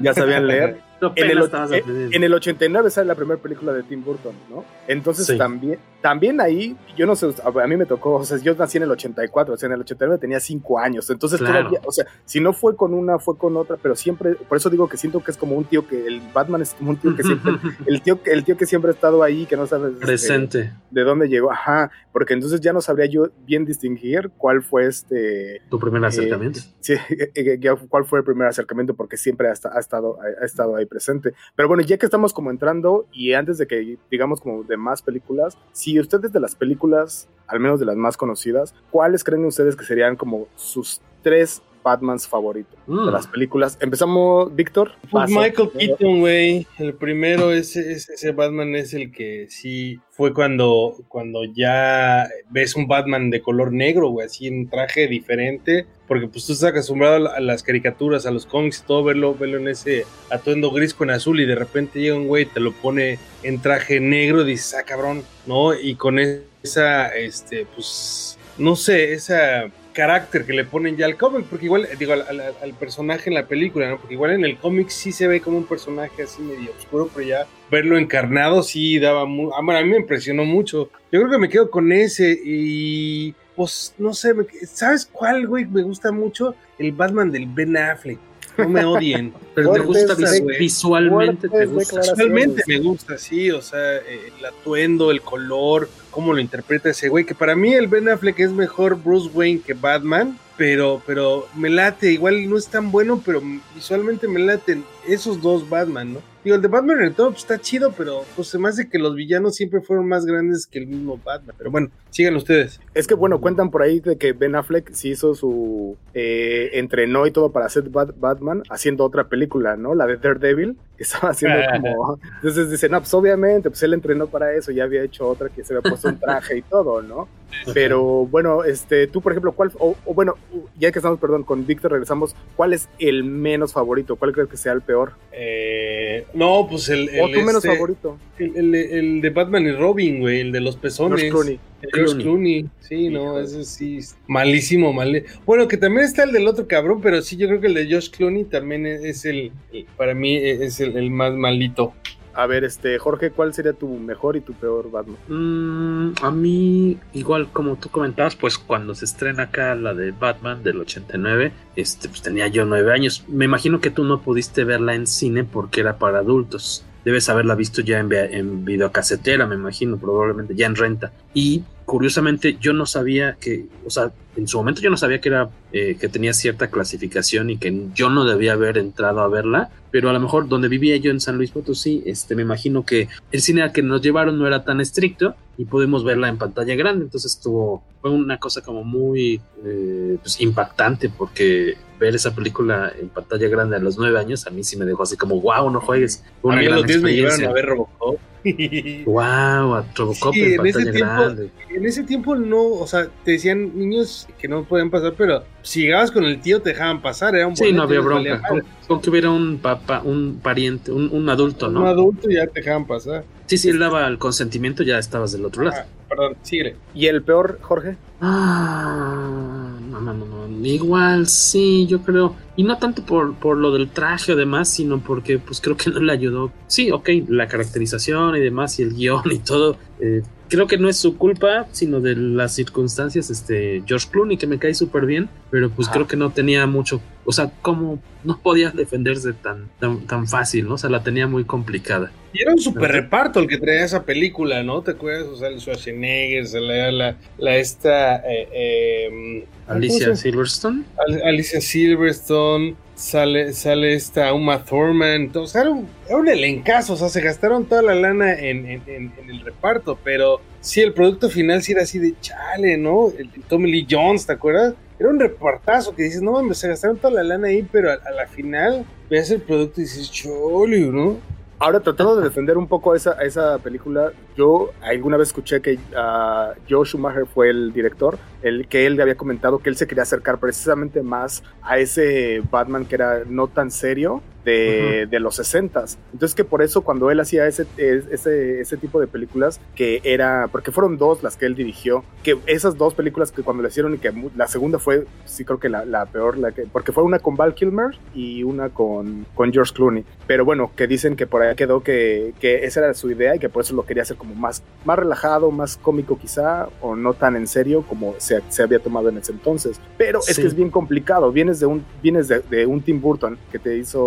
[0.00, 0.80] Ya sabían leer.
[1.00, 4.64] en, el, en, el, 89 sale la primera película de Tim Burton, ¿no?
[4.88, 8.78] Entonces también, también ahí, yo no sé, a mí me tocó, o sea, yo nací
[8.78, 12.06] en el 84, o sea, en el 89 tenía 5 años, entonces todavía, o sea,
[12.24, 15.22] si no fue con una, fue con otra, pero siempre, por eso digo que siento
[15.22, 17.52] que es como un tío que, el Batman es como un tío que siempre,
[17.86, 19.90] el tío, el tío que siempre ha estado ahí, que no sabe.
[19.90, 20.72] Este, Presente.
[20.90, 25.60] de dónde llegó, ajá, porque entonces ya no sabría yo bien distinguir cuál fue este...
[25.68, 26.60] Tu primer eh, acercamiento.
[26.80, 30.76] sí, eh, eh, cuál fue el primer acercamiento, porque siempre ha, ha estado, ha estado
[30.76, 31.34] ahí presente.
[31.54, 35.02] Pero bueno, ya que estamos como entrando y antes de que digamos como de más
[35.02, 39.76] películas, si ustedes de las películas, al menos de las más conocidas, ¿cuáles creen ustedes
[39.76, 43.10] que serían como sus tres Batmans favorito de Mm.
[43.12, 43.78] las películas.
[43.80, 44.90] Empezamos, Víctor.
[45.08, 45.30] Pues.
[45.30, 46.66] Michael Keaton, güey.
[46.78, 52.74] El primero, ese, ese, ese Batman es el que sí fue cuando, cuando ya ves
[52.74, 55.86] un Batman de color negro, güey, así en traje diferente.
[56.08, 59.58] Porque pues tú estás acostumbrado a las caricaturas, a los cómics y todo, verlo, verlo
[59.58, 62.72] en ese atuendo gris con azul y de repente llega un güey y te lo
[62.72, 65.74] pone en traje negro y dices, ah, cabrón, ¿no?
[65.74, 69.64] Y con esa, este, pues, no sé, esa
[69.96, 73.34] carácter que le ponen ya al cómic, porque igual, digo, al, al- al personaje en
[73.34, 73.98] la película, ¿no?
[73.98, 77.26] Porque igual en el cómic sí se ve como un personaje así medio oscuro, pero
[77.26, 79.50] ya verlo encarnado sí daba muy...
[79.56, 80.90] Ah, bueno, a mí me impresionó mucho.
[81.10, 83.34] Yo creo que me quedo con ese y...
[83.56, 85.64] Pues no sé, me- ¿sabes cuál, güey?
[85.64, 88.18] Me gusta mucho el Batman del Ben Affleck.
[88.58, 89.32] No me odien.
[89.54, 90.58] Pero te Fuertes, gusta vis- güey.
[90.58, 92.00] visualmente, te gusta.
[92.16, 97.26] Realmente me gusta, sí, o sea, el atuendo, el color, cómo lo interpreta ese güey,
[97.26, 101.68] que para mí el Ben Affleck es mejor Bruce Wayne que Batman, pero, pero me
[101.68, 103.42] late, igual no es tan bueno, pero
[103.74, 106.20] visualmente me laten esos dos Batman, ¿no?
[106.44, 109.00] Digo, el de Batman en el top está chido, pero pues se me hace que
[109.00, 111.56] los villanos siempre fueron más grandes que el mismo Batman.
[111.58, 112.80] Pero bueno, sigan ustedes.
[112.94, 115.96] Es que bueno, cuentan por ahí de que Ben Affleck sí hizo su.
[116.14, 119.96] eh, entrenó y todo para hacer Bat- Batman haciendo otra película, ¿no?
[119.96, 122.20] La de Daredevil, que estaba haciendo como.
[122.36, 125.64] Entonces dicen, no, pues obviamente, pues él entrenó para eso, ya había hecho otra que
[125.64, 127.26] se había puesto un traje y todo, ¿no?
[127.74, 129.72] Pero bueno, este, tú por ejemplo, ¿cuál.
[129.80, 130.34] O, o bueno,
[130.78, 134.14] ya que estamos, perdón, con Víctor regresamos, ¿cuál es el menos favorito?
[134.14, 134.95] ¿Cuál crees que sea el peor?
[135.32, 138.18] Eh, no, pues el, ¿O el tu menos este- favorito?
[138.38, 141.20] el, el- el de Batman y Robin, güey, el de los pezones.
[141.20, 141.60] George Clooney.
[141.82, 142.22] El George Clooney.
[142.62, 145.24] Clooney, sí, no, ese sí, es malísimo, mal.
[145.44, 147.86] Bueno, que también está el del otro cabrón, pero sí, yo creo que el de
[147.86, 151.92] George Clooney también es el, el- para mí es el, el más malito.
[152.36, 155.16] A ver, este, Jorge, ¿cuál sería tu mejor y tu peor Batman?
[155.26, 160.62] Mm, a mí, igual como tú comentabas, pues cuando se estrena acá la de Batman
[160.62, 163.24] del 89, este, pues tenía yo nueve años.
[163.26, 166.84] Me imagino que tú no pudiste verla en cine porque era para adultos.
[167.06, 171.12] Debes haberla visto ya en, en videocasetera, me imagino, probablemente ya en renta.
[171.32, 175.28] Y curiosamente yo no sabía que, o sea, en su momento yo no sabía que
[175.30, 179.70] era eh, que tenía cierta clasificación y que yo no debía haber entrado a verla,
[179.92, 183.08] pero a lo mejor donde vivía yo en San Luis Potosí, este, me imagino que
[183.30, 186.74] el cine al que nos llevaron no era tan estricto y pudimos verla en pantalla
[186.74, 192.92] grande, entonces estuvo, fue una cosa como muy eh, pues, impactante porque ver esa película
[193.00, 195.70] en pantalla grande a los nueve años a mí sí me dejó así como wow,
[195.70, 198.18] no juegues, fue A mí gran los 10 me llevaron a ver Robocop.
[199.06, 201.50] Wow, a Robocop Sí, en en ese pantalla tiempo- grande.
[201.70, 205.82] en ese tiempo no, o sea, te decían niños que no podían pasar, pero si
[205.82, 208.40] llegabas con el tío te dejaban pasar, era un Sí, no había bronca.
[208.48, 211.86] Con, con que hubiera un papá, un pariente, un, un adulto, Un ¿no?
[211.86, 213.24] adulto ya te dejaban pasar.
[213.46, 215.76] Sí, sí, él daba el consentimiento, ya estabas del otro lado.
[215.80, 216.76] Ah, perdón, sigue.
[216.94, 217.96] ¿Y el peor, Jorge?
[218.20, 220.66] Ah, no, no.
[220.66, 222.34] Igual, sí, yo creo.
[222.56, 225.90] Y no tanto por, por lo del traje o demás, sino porque pues creo que
[225.90, 226.52] no le ayudó.
[226.66, 229.76] Sí, ok, la caracterización y demás, y el guion y todo.
[230.00, 233.30] eh, creo que no es su culpa, sino de las circunstancias.
[233.30, 235.94] Este, George Clooney, que me cae súper bien, pero pues Ajá.
[235.94, 237.00] creo que no tenía mucho.
[237.24, 240.74] O sea, como no podía defenderse tan, tan, tan fácil, ¿no?
[240.74, 242.12] O sea, la tenía muy complicada.
[242.32, 244.82] Y era un super reparto el que traía esa película, ¿no?
[244.82, 245.26] ¿Te acuerdas?
[245.26, 250.84] O sea, el Schwarzenegger, se la, la, la esta eh, eh, Alicia ¿cómo se- Silverstone.
[251.08, 256.96] Al- Alicia Silverstone, sale, sale esta Uma Thurman, sea, era un, era un elencazo, o
[256.96, 261.62] sea, se gastaron toda la lana en, en- el reparto, pero sí, el producto final
[261.68, 263.10] era así de chale, ¿no?
[263.16, 264.74] El, Tommy Lee Jones, ¿te acuerdas?
[264.98, 268.10] Era un repartazo que dices, no mames, se gastaron toda la lana ahí, pero a,
[268.10, 271.18] la final ves el producto y dices, chole, ¿no?
[271.58, 276.52] Ahora, tratando de defender un poco esa, esa película, yo alguna vez escuché que ah,
[276.68, 280.38] Joe Schumacher fue el director, el que él había comentado que él se quería acercar
[280.38, 285.98] precisamente más a ese Batman que era no tan serio de, de los 60s.
[286.12, 290.48] Entonces que por eso cuando él hacía ese, ese, ese tipo de películas, que era,
[290.50, 293.94] porque fueron dos las que él dirigió, que esas dos películas que cuando le hicieron
[293.94, 297.02] y que la segunda fue, sí creo que la, la peor, la que, porque fue
[297.02, 300.04] una con Val Kilmer y una con, con George Clooney.
[300.26, 303.38] Pero bueno, que dicen que por ahí quedó que, que esa era su idea y
[303.40, 307.14] que por eso lo quería hacer como más, más relajado, más cómico quizá, o no
[307.14, 309.80] tan en serio como se, se había tomado en ese entonces.
[309.98, 310.42] Pero es Sí.
[310.42, 311.30] que es bien complicado.
[311.32, 314.02] Vienes de un, vienes de, de un Tim Burton que te hizo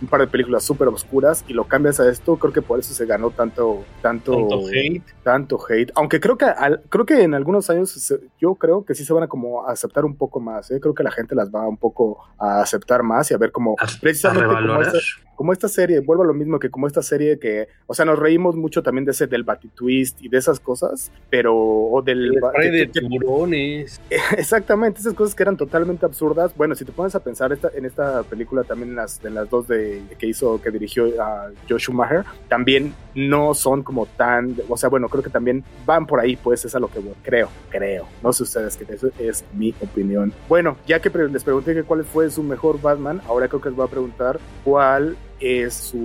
[0.00, 2.36] un par de películas súper oscuras y lo cambias a esto.
[2.36, 5.02] Creo que por eso se ganó tanto, tanto, Tanto hate.
[5.22, 5.90] tanto hate.
[5.94, 9.12] Aunque creo que al- creo que en algunos años se- yo creo que sí se
[9.12, 10.70] van a como aceptar un poco más.
[10.70, 10.80] ¿eh?
[10.80, 13.76] Creo que la gente las va un poco a aceptar más y a ver como
[13.78, 14.94] A- precisamente a como revalorar.
[14.96, 14.98] esa-
[15.34, 18.18] como esta serie, vuelvo a lo mismo que como esta serie que, o sea, nos
[18.18, 22.90] reímos mucho también de ese del Batitwist y de esas cosas, pero o del de
[22.92, 24.00] tiburones.
[24.36, 26.52] Exactamente, esas cosas que eran totalmente absurdas.
[26.56, 29.48] Bueno, si te pones a pensar esta, en esta película también en las, en las
[29.48, 34.76] dos de que hizo que dirigió a Joe Schumacher, también no son como tan, o
[34.76, 37.48] sea, bueno, creo que también van por ahí, pues es a lo que voy, creo,
[37.70, 38.06] creo.
[38.22, 40.32] No sé ustedes que eso es mi opinión.
[40.48, 43.76] Bueno, ya que les pregunté que cuál fue su mejor Batman, ahora creo que les
[43.76, 45.98] voy a preguntar cuál es su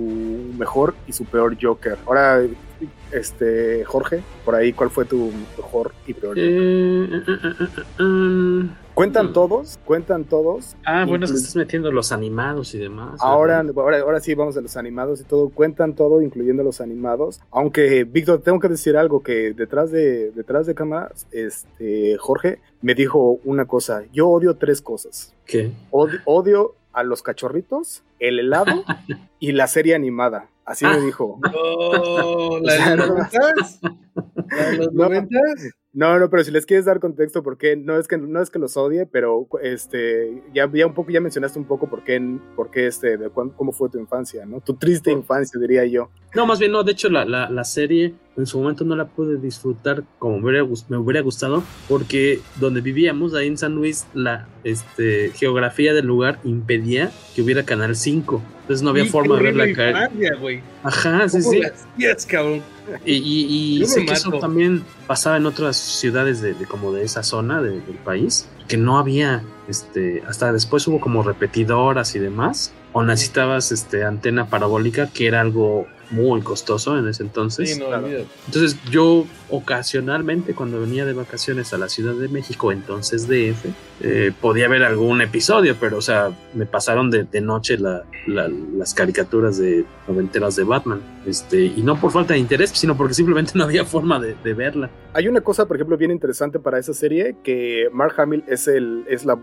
[0.58, 1.96] mejor y su peor Joker.
[2.06, 2.42] Ahora,
[3.12, 6.44] este, Jorge, por ahí, ¿cuál fue tu mejor y peor Joker?
[6.44, 9.32] Eh, eh, eh, ¿Cuentan mm.
[9.32, 9.78] todos?
[9.84, 10.76] ¿Cuentan todos?
[10.84, 13.20] Ah, bueno, es que estás metiendo los animados y demás.
[13.22, 15.50] Ahora, ahora, ahora sí vamos a los animados y todo.
[15.50, 17.40] Cuentan todo, incluyendo los animados.
[17.52, 22.96] Aunque, Víctor, tengo que decir algo que detrás de, detrás de cámaras, este, Jorge me
[22.96, 24.02] dijo una cosa.
[24.12, 25.32] Yo odio tres cosas.
[25.46, 25.70] ¿Qué?
[25.90, 28.84] odio a los cachorritos, el helado
[29.38, 30.48] y la serie animada.
[30.64, 31.38] Así me dijo.
[31.42, 35.70] No, ¿La de los noventas?
[35.98, 38.60] No, no, pero si les quieres dar contexto, porque no es que no es que
[38.60, 42.70] los odie, pero este ya, ya un poco ya mencionaste un poco por qué, por
[42.70, 44.60] qué este, de cómo fue tu infancia, ¿no?
[44.60, 46.08] Tu triste infancia, diría yo.
[46.36, 49.08] No, más bien no, de hecho la, la, la serie en su momento no la
[49.08, 54.06] pude disfrutar como me hubiera, me hubiera gustado, porque donde vivíamos, ahí en San Luis,
[54.14, 58.40] la este, geografía del lugar impedía que hubiera Canal 5.
[58.60, 59.96] Entonces no había forma de verla caer.
[60.84, 61.60] Ajá, sí, sí.
[62.28, 62.62] cabrón.
[63.04, 67.60] Y, y, sé que eso también pasaba en otras ciudades de, como de esa zona
[67.62, 73.70] del país, que no había, este, hasta después hubo como repetidoras y demás, o necesitabas
[73.70, 77.78] este, antena parabólica, que era algo muy costoso en ese entonces.
[78.46, 83.66] entonces yo ocasionalmente cuando venía de vacaciones a la Ciudad de México, entonces DF,
[84.00, 89.84] eh, podía ver algún episodio, pero o sea, me pasaron de, noche las caricaturas de
[90.06, 93.84] noventeras de Batman, este, y no por falta de interés, sino porque simplemente no había
[93.84, 94.90] forma de, verla.
[95.12, 99.04] Hay una cosa, por ejemplo, bien interesante para esa serie, que Mark Hamill es, el,
[99.08, 99.34] es la,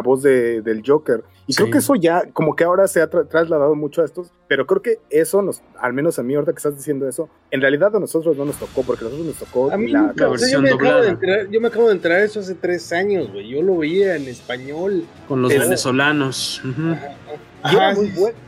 [0.00, 4.02] voz del Joker, y creo que eso ya, como que ahora se ha trasladado mucho
[4.02, 7.08] a estos, pero creo que eso nos, al menos a mí ahorita que estás diciendo
[7.08, 10.64] eso, en realidad a nosotros no nos tocó, porque a nosotros nos tocó la, versión
[10.64, 11.18] yo doblada.
[11.50, 13.48] yo me acabo de enterar eso hace tres años, güey.
[13.48, 15.04] Yo lo veía en español.
[15.28, 16.62] Con los venezolanos.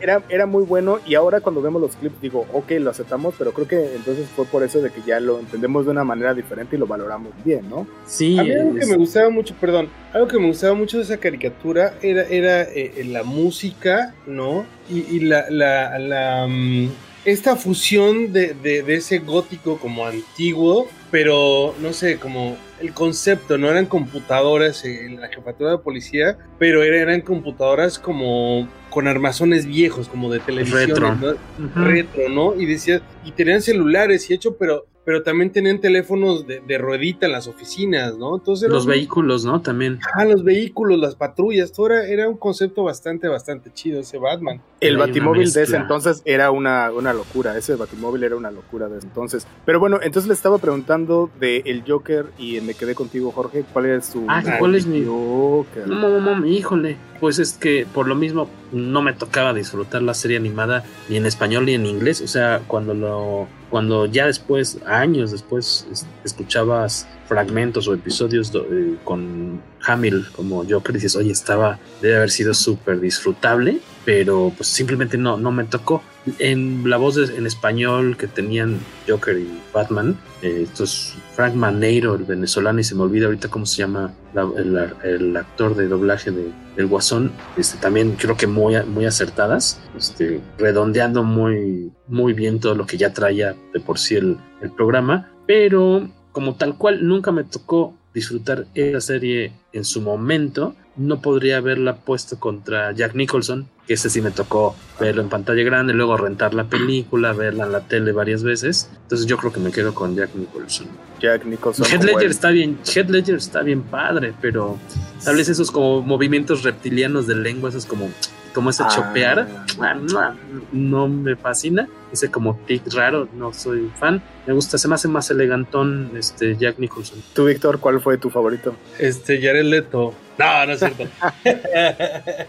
[0.00, 3.52] Era, era, muy bueno y ahora cuando vemos los clips digo, ok, lo aceptamos, pero
[3.52, 6.76] creo que entonces fue por eso de que ya lo entendemos de una manera diferente
[6.76, 7.86] y lo valoramos bien, ¿no?
[8.06, 8.38] Sí.
[8.38, 11.18] A mí algo que me gustaba mucho, perdón, algo que me gustaba mucho de esa
[11.18, 14.64] caricatura era, era eh, la música, ¿no?
[14.88, 16.90] Y, la, la, la mm,
[17.24, 23.70] esta fusión de, de, ese gótico como antiguo, pero no sé, como el concepto, no
[23.70, 30.30] eran computadoras en la jefatura de policía, pero eran computadoras como con armazones viejos, como
[30.30, 30.90] de televisión.
[30.90, 31.14] Retro.
[31.14, 31.84] ¿no?
[31.84, 32.60] Retro, ¿no?
[32.60, 37.32] Y decías, y tenían celulares y hecho, pero pero también tenían teléfonos de, ruedita en
[37.32, 38.36] las oficinas, ¿no?
[38.36, 39.60] Entonces los vehículos, ¿no?
[39.60, 39.98] También.
[40.14, 44.62] Ah, los vehículos, las patrullas, todo era, un concepto bastante, bastante chido ese Batman.
[44.82, 48.98] El Batimóvil de ese entonces era una, una locura, ese Batimóvil era una locura de
[48.98, 49.46] ese entonces.
[49.64, 53.86] Pero bueno, entonces le estaba preguntando de el Joker y me quedé contigo, Jorge, ¿cuál
[53.86, 54.24] es su...
[54.28, 55.86] Ah, ¿cuál es mi Joker?
[55.86, 60.12] No, no, no, híjole pues es que por lo mismo no me tocaba disfrutar la
[60.12, 62.20] serie animada ni en español ni en inglés.
[62.20, 65.86] O sea, cuando lo, cuando ya después, años después,
[66.24, 72.54] escuchabas fragmentos o episodios eh, con Hamill como Joker, dices, oye, estaba, debe haber sido
[72.54, 76.02] súper disfrutable, pero pues simplemente no, no me tocó.
[76.38, 82.14] En la voz en español que tenían Joker y Batman, eh, esto es Frank Maneiro,
[82.14, 84.14] el venezolano, y se me olvida ahorita cómo se llama
[84.56, 90.40] el, actor de doblaje de, del Guasón, este, también creo que muy, muy acertadas, este,
[90.58, 95.30] redondeando muy, muy bien todo lo que ya traía de por sí el, el programa,
[95.46, 101.56] pero como tal cual nunca me tocó disfrutar esa serie en su momento, no podría
[101.56, 106.16] haberla puesto contra Jack Nicholson, que ese sí me tocó verlo en pantalla grande, luego
[106.16, 108.90] rentar la película, verla en la tele varias veces.
[109.02, 110.86] Entonces yo creo que me quedo con Jack Nicholson.
[111.20, 111.86] Jack Nicholson.
[111.90, 114.78] Head Ledger está bien, Head Ledger está bien padre, pero
[115.24, 118.10] tal vez esos como movimientos reptilianos de lengua, esos como
[118.52, 119.48] como ese chopear,
[119.80, 120.34] ah.
[120.72, 121.88] no me fascina.
[122.12, 124.22] Ese como tic raro, no soy fan.
[124.46, 127.22] Me gusta, se me hace más elegantón este Jack Nicholson.
[127.32, 128.76] ¿Tú, Víctor, cuál fue tu favorito?
[128.98, 130.12] Este, Jared Leto.
[130.38, 131.04] No, no es cierto.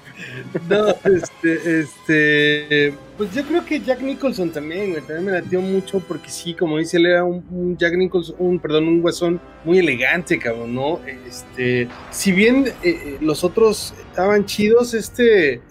[0.70, 6.00] no, este, este, pues yo creo que Jack Nicholson también, güey, también me latió mucho
[6.00, 10.40] porque sí, como dice, él era un, Jack Nicholson, un, perdón, un guasón muy elegante,
[10.40, 11.00] cabrón, ¿no?
[11.28, 15.62] Este, si bien eh, eh, los otros estaban chidos, este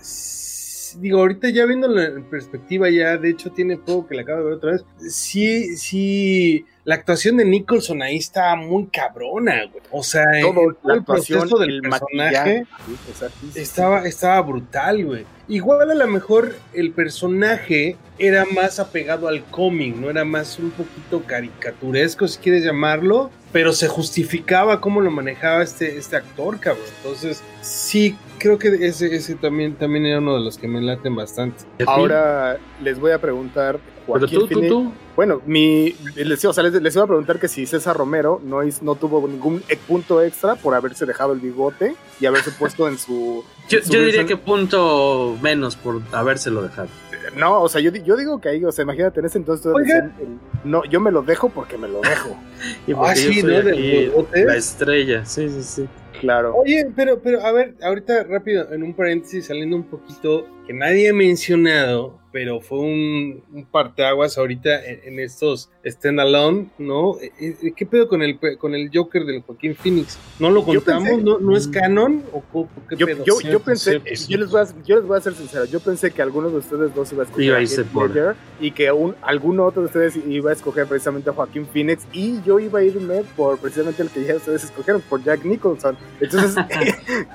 [1.00, 4.44] digo, ahorita ya viéndolo en perspectiva, ya de hecho tiene poco que la acabo de
[4.44, 4.85] ver otra vez.
[5.09, 9.83] Sí, sí, la actuación de Nicholson ahí está muy cabrona, güey.
[9.90, 13.60] O sea, Todo, el proceso del el personaje sí.
[13.60, 15.25] estaba, estaba brutal, güey.
[15.48, 20.71] Igual a lo mejor el personaje era más apegado al cómic, no era más un
[20.71, 26.87] poquito caricaturesco, si quieres llamarlo, pero se justificaba cómo lo manejaba este, este actor, cabrón.
[26.98, 31.15] Entonces, sí, creo que ese, ese también, también era uno de los que me laten
[31.15, 31.65] bastante.
[31.87, 34.93] Ahora les voy a preguntar, Pero Joaquín tú, tú, Phoenix- tú.
[35.15, 38.61] Bueno, mi, les, o sea, les, les iba a preguntar que si César Romero no,
[38.81, 42.99] no tuvo ningún e- punto extra por haberse dejado el bigote y haberse puesto en
[42.99, 43.45] su...
[43.69, 46.88] Yo, en su yo diría que punto menos por habérselo dejado.
[47.37, 49.77] No, o sea, yo, yo digo que ahí, o sea, imagínate, en ese entonces todos
[49.77, 49.95] Oiga.
[49.95, 52.37] decían, el- no, yo me lo dejo porque me lo dejo.
[52.87, 53.59] Y porque Ah, sí, soy ¿no?
[53.59, 54.11] Aquí
[54.45, 55.25] la estrella.
[55.25, 55.88] Sí, sí, sí.
[56.23, 56.54] Claro.
[56.54, 61.08] Oye, pero, pero a ver, ahorita rápido, en un paréntesis, saliendo un poquito, que nadie
[61.08, 67.18] ha mencionado, pero fue un, un parteaguas ahorita en, en estos standalone, ¿no?
[67.20, 67.30] Eh,
[67.62, 70.18] eh, ¿Qué pedo con el, pe- con el Joker del Joaquín Phoenix?
[70.38, 71.08] ¿No lo contamos?
[71.08, 71.70] pensé- ¿No, ¿No es Mm.
[71.72, 72.22] canon?
[72.33, 73.24] ¿O co- qué Yo, pedo?
[73.24, 74.44] yo, Cierto, yo pensé, cierto, yo, cierto.
[74.44, 76.94] les voy a, yo les voy a ser sincero, yo pensé que alguno de ustedes
[76.94, 80.52] dos iba a escoger a Ledger y que un, alguno otro de ustedes iba a
[80.54, 84.37] escoger precisamente a Joaquín Phoenix y yo iba a irme por precisamente el que ya
[84.37, 85.96] ustedes escogieron, por Jack Nicholson.
[86.20, 86.54] Entonces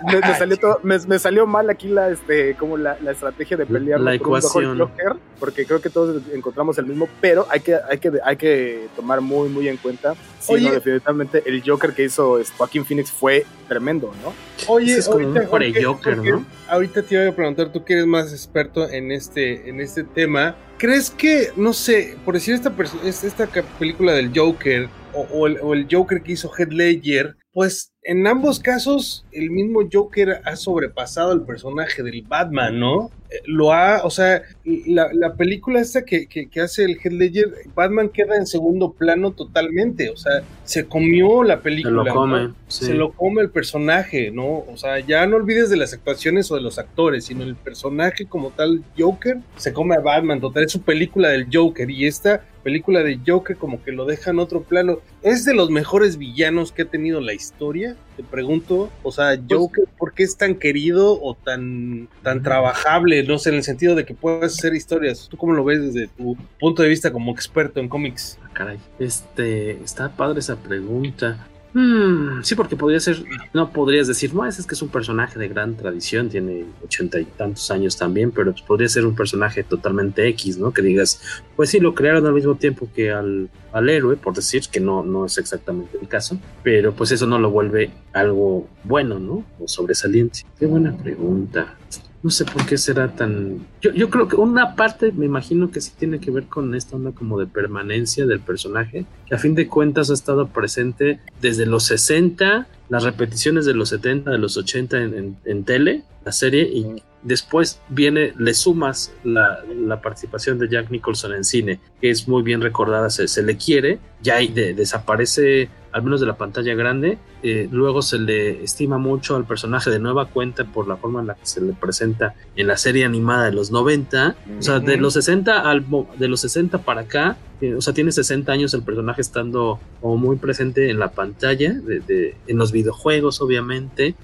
[0.12, 3.58] me, me salió todo, me, me salió mal aquí la, este, como la, la estrategia
[3.58, 4.87] de pelear La ecuación.
[4.90, 8.88] Joker, porque creo que todos encontramos el mismo, pero hay que, hay que, hay que
[8.96, 10.70] tomar muy, muy en cuenta, sí, Oye.
[10.70, 14.34] no, definitivamente el Joker que hizo Joaquín Phoenix fue tremendo, ¿no?
[14.68, 15.42] Oye, es como ahorita,
[15.90, 16.46] un Jorge, ¿no?
[16.68, 20.56] Ahorita te iba a preguntar, tú que eres más experto en este, en este tema,
[20.78, 22.74] ¿crees que, no sé, por decir esta,
[23.04, 23.48] esta
[23.80, 28.28] película del Joker o, o el, o el Joker que hizo Heath Ledger, pues en
[28.28, 33.10] ambos casos el mismo Joker ha sobrepasado el personaje del Batman, ¿no?
[33.30, 37.12] Eh, Lo ha, o sea, la, la película esta que, que, que hace el Heath
[37.14, 42.04] Ledger, Batman queda en segundo plano totalmente, o sea, se comió la Se película.
[42.04, 42.44] lo come.
[42.46, 42.56] ¿no?
[42.68, 42.86] sí.
[42.86, 44.60] se lo come el personaje, ¿no?
[44.72, 48.26] O sea, ya no olvides de las actuaciones o de los actores, sino el personaje
[48.26, 52.44] como tal, Joker, se come a Batman, total, es su película del Joker y esta
[52.64, 55.00] película de Joker como que lo deja en otro plano.
[55.22, 57.96] ¿Es de los mejores villanos que ha tenido la historia?
[58.18, 63.17] Te pregunto, o sea, Joker, ¿por qué es tan querido o tan, tan trabajable?
[63.24, 65.28] No sé, en el sentido de que puedes hacer historias.
[65.30, 68.38] ¿Tú cómo lo ves desde tu punto de vista como experto en cómics?
[68.44, 68.78] Ah, caray.
[69.00, 71.48] Este, está padre esa pregunta.
[71.74, 75.38] Hmm, sí, porque podría ser, no podrías decir, no, ese es que es un personaje
[75.38, 79.64] de gran tradición, tiene ochenta y tantos años también, pero pues podría ser un personaje
[79.64, 80.72] totalmente X, ¿no?
[80.72, 81.22] Que digas,
[81.56, 85.04] pues sí, lo crearon al mismo tiempo que al, al héroe, por decir que no,
[85.04, 89.44] no es exactamente el caso, pero pues eso no lo vuelve algo bueno, ¿no?
[89.60, 90.46] O sobresaliente.
[90.58, 91.76] Qué buena pregunta.
[92.24, 93.60] No sé por qué será tan...
[93.82, 96.96] Yo, yo creo que una parte me imagino que sí tiene que ver con esta
[96.96, 101.66] onda como de permanencia del personaje, que a fin de cuentas ha estado presente desde
[101.68, 106.32] los 60, las repeticiones de los 70, de los 80 en, en- en tele, la
[106.32, 112.10] serie, y después viene, le sumas la, la participación de Jack Nicholson en cine, que
[112.10, 116.38] es muy bien recordada, se, se le quiere, ya de- desaparece al menos de la
[116.38, 117.18] pantalla grande,
[117.50, 121.28] eh, luego se le estima mucho al personaje de nueva cuenta por la forma en
[121.28, 124.98] la que se le presenta en la serie animada de los 90, o sea, de
[124.98, 125.86] los 60 al
[126.20, 130.18] de los 60 para acá, eh, o sea, tiene 60 años el personaje estando como
[130.18, 134.16] muy presente en la pantalla, de, de- en los videojuegos, obviamente,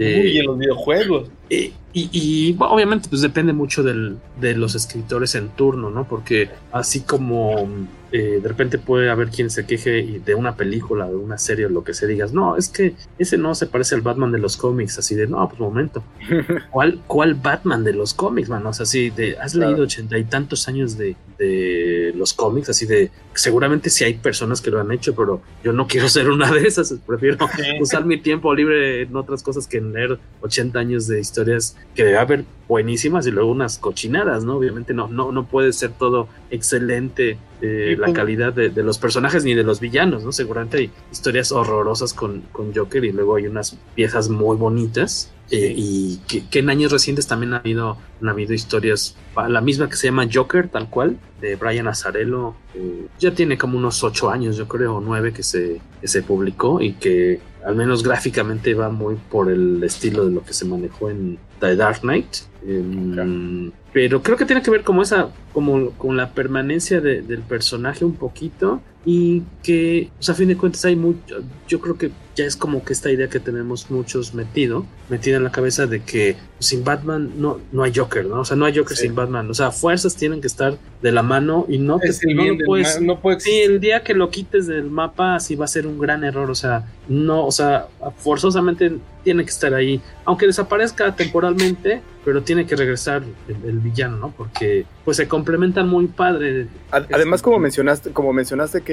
[0.00, 1.28] Eh, Uy, en los videojuegos.
[1.48, 6.08] y, y, bueno, obviamente pues depende mucho del, de los escritores en turno, ¿no?
[6.08, 7.68] Porque así como
[8.12, 11.68] eh, de repente puede haber quien se queje de una película, de una serie o
[11.68, 14.56] lo que se digas, no, es que ese no se parece al Batman de los
[14.56, 16.02] cómics, así de, no, pues momento,
[16.70, 18.66] ¿cuál, cuál Batman de los cómics, man?
[18.66, 19.70] O sea, así de, has Claro.
[19.70, 23.10] leído ochenta y tantos años de, de los cómics, así de,
[23.40, 26.66] seguramente sí hay personas que lo han hecho, pero yo no quiero ser una de
[26.66, 27.38] esas, prefiero
[27.80, 32.04] usar mi tiempo libre en otras cosas que en leer 80 años de historias que
[32.04, 34.56] debe haber buenísimas y luego unas cochinadas, ¿no?
[34.56, 39.44] Obviamente no, no, no puede ser todo excelente eh, la calidad de, de los personajes
[39.44, 40.32] ni de los villanos, ¿no?
[40.32, 45.32] Seguramente hay historias horrorosas con, con Joker y luego hay unas piezas muy bonitas.
[45.50, 49.16] Eh, y que, que en años recientes también ha habido, han habido historias,
[49.48, 53.76] la misma que se llama Joker, tal cual, de Brian Azzarello, eh, ya tiene como
[53.76, 57.74] unos ocho años, yo creo, o nueve que se, que se publicó y que al
[57.74, 62.00] menos gráficamente va muy por el estilo de lo que se manejó en The Dark
[62.00, 62.36] Knight.
[62.66, 68.04] Em, pero creo que tiene que ver como esa, como con la permanencia del personaje
[68.04, 72.10] un poquito y que, o sea, a fin de cuentas hay mucho, yo creo que
[72.36, 76.02] ya es como que esta idea que tenemos muchos metido, metida en la cabeza de
[76.02, 78.40] que sin Batman no, no hay Joker, ¿no?
[78.40, 81.22] O sea, no hay Joker sin Batman, o sea, fuerzas tienen que estar de la
[81.22, 85.40] mano y no, te, no, puedes, no Sí, el día que lo quites del mapa
[85.40, 87.88] sí va a ser un gran error, o sea, no, o sea,
[88.18, 94.30] forzosamente tiene que estar ahí, aunque desaparezca temporalmente, pero tiene que regresar el, villano, ¿no?
[94.30, 96.66] Porque pues se complementan muy padre.
[96.90, 98.89] Además, como mencionaste, como mencionaste que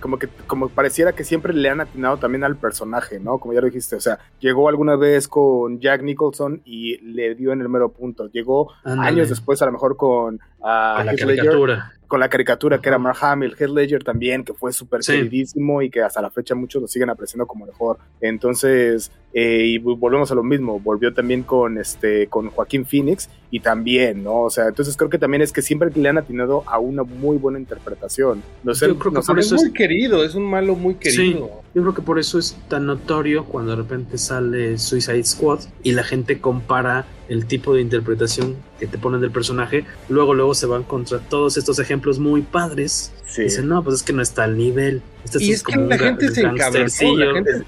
[0.00, 3.38] como que como pareciera que siempre le han atinado también al personaje, ¿no?
[3.38, 7.52] Como ya lo dijiste, o sea, llegó alguna vez con Jack Nicholson y le dio
[7.52, 8.28] en el mero punto.
[8.28, 12.96] Llegó años después a lo mejor con a la caricatura con la caricatura que era
[12.96, 16.80] Mark Hamill, Heath Ledger también, que fue súper queridísimo y que hasta la fecha muchos
[16.80, 17.98] lo siguen apreciando como mejor.
[18.20, 23.58] Entonces, eh, y volvemos a lo mismo, volvió también con este con Joaquín Phoenix y
[23.58, 24.42] también, ¿no?
[24.42, 27.36] O sea, entonces creo que también es que siempre le han atinado a una muy
[27.36, 28.44] buena interpretación.
[28.62, 31.63] No sé, yo creo que por eso es muy querido, es un malo muy querido.
[31.74, 35.92] Yo creo que por eso es tan notorio cuando de repente sale Suicide Squad y
[35.92, 40.66] la gente compara el tipo de interpretación que te ponen del personaje, luego luego se
[40.66, 43.12] van contra todos estos ejemplos muy padres.
[43.36, 45.02] Dicen, no, pues es que no está al nivel.
[45.24, 46.86] Este y es, que la gente se encabronó.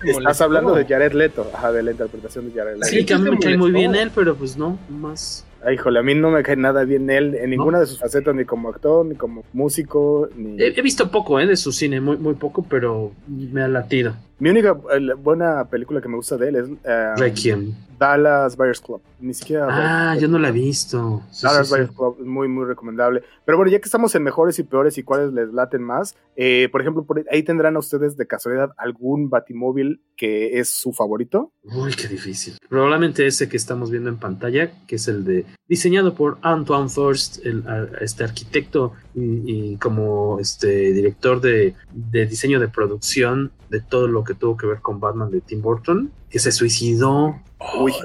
[0.04, 2.86] Estás hablando de Jared Leto, ajá, de la interpretación de Jared Leto.
[2.86, 5.98] Sí, que a mí me cae muy bien él, pero pues no, más Ay, híjole,
[5.98, 8.68] a mí no me cae nada bien él en ninguna de sus facetas, ni como
[8.68, 10.62] actor, ni como músico, ni...
[10.62, 11.46] He, visto poco, ¿eh?
[11.46, 14.14] De su cine, muy, muy poco, pero me ha latido.
[14.39, 16.68] Mi única buena película que me gusta de él es...
[16.68, 17.74] Uh, Requiem.
[17.99, 19.01] Dallas Buyers Club.
[19.20, 19.68] Ni siquiera...
[19.70, 21.22] Ah, yo no la he visto.
[21.43, 23.22] Dallas Buyers Club es muy, muy recomendable.
[23.45, 26.68] Pero bueno, ya que estamos en mejores y peores y cuáles les laten más, eh,
[26.70, 31.53] por ejemplo, por ahí tendrán a ustedes de casualidad algún batimóvil que es su favorito.
[31.62, 32.59] Uy, qué difícil.
[32.68, 37.45] Probablemente ese que estamos viendo en pantalla, que es el de diseñado por Antoine Thorst,
[37.45, 37.64] el,
[38.01, 44.56] este arquitecto y, como este director de, diseño de producción de todo lo que tuvo
[44.56, 47.36] que ver con Batman de Tim Burton, que se suicidó.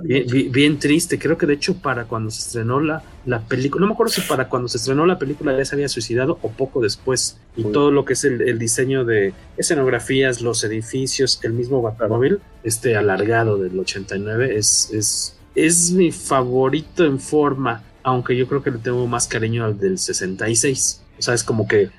[0.04, 3.94] bien, triste, creo que de hecho para cuando se estrenó la, la película, no me
[3.94, 7.38] acuerdo si para cuando se estrenó la película ya se había suicidado o poco después,
[7.56, 12.96] y todo lo que es el, diseño de escenografías, los edificios, el mismo Batmóvil, este
[12.96, 18.78] alargado del 89, es, es es mi favorito en forma, aunque yo creo que le
[18.78, 21.02] tengo más cariño al del 66.
[21.20, 21.90] O sea, es como que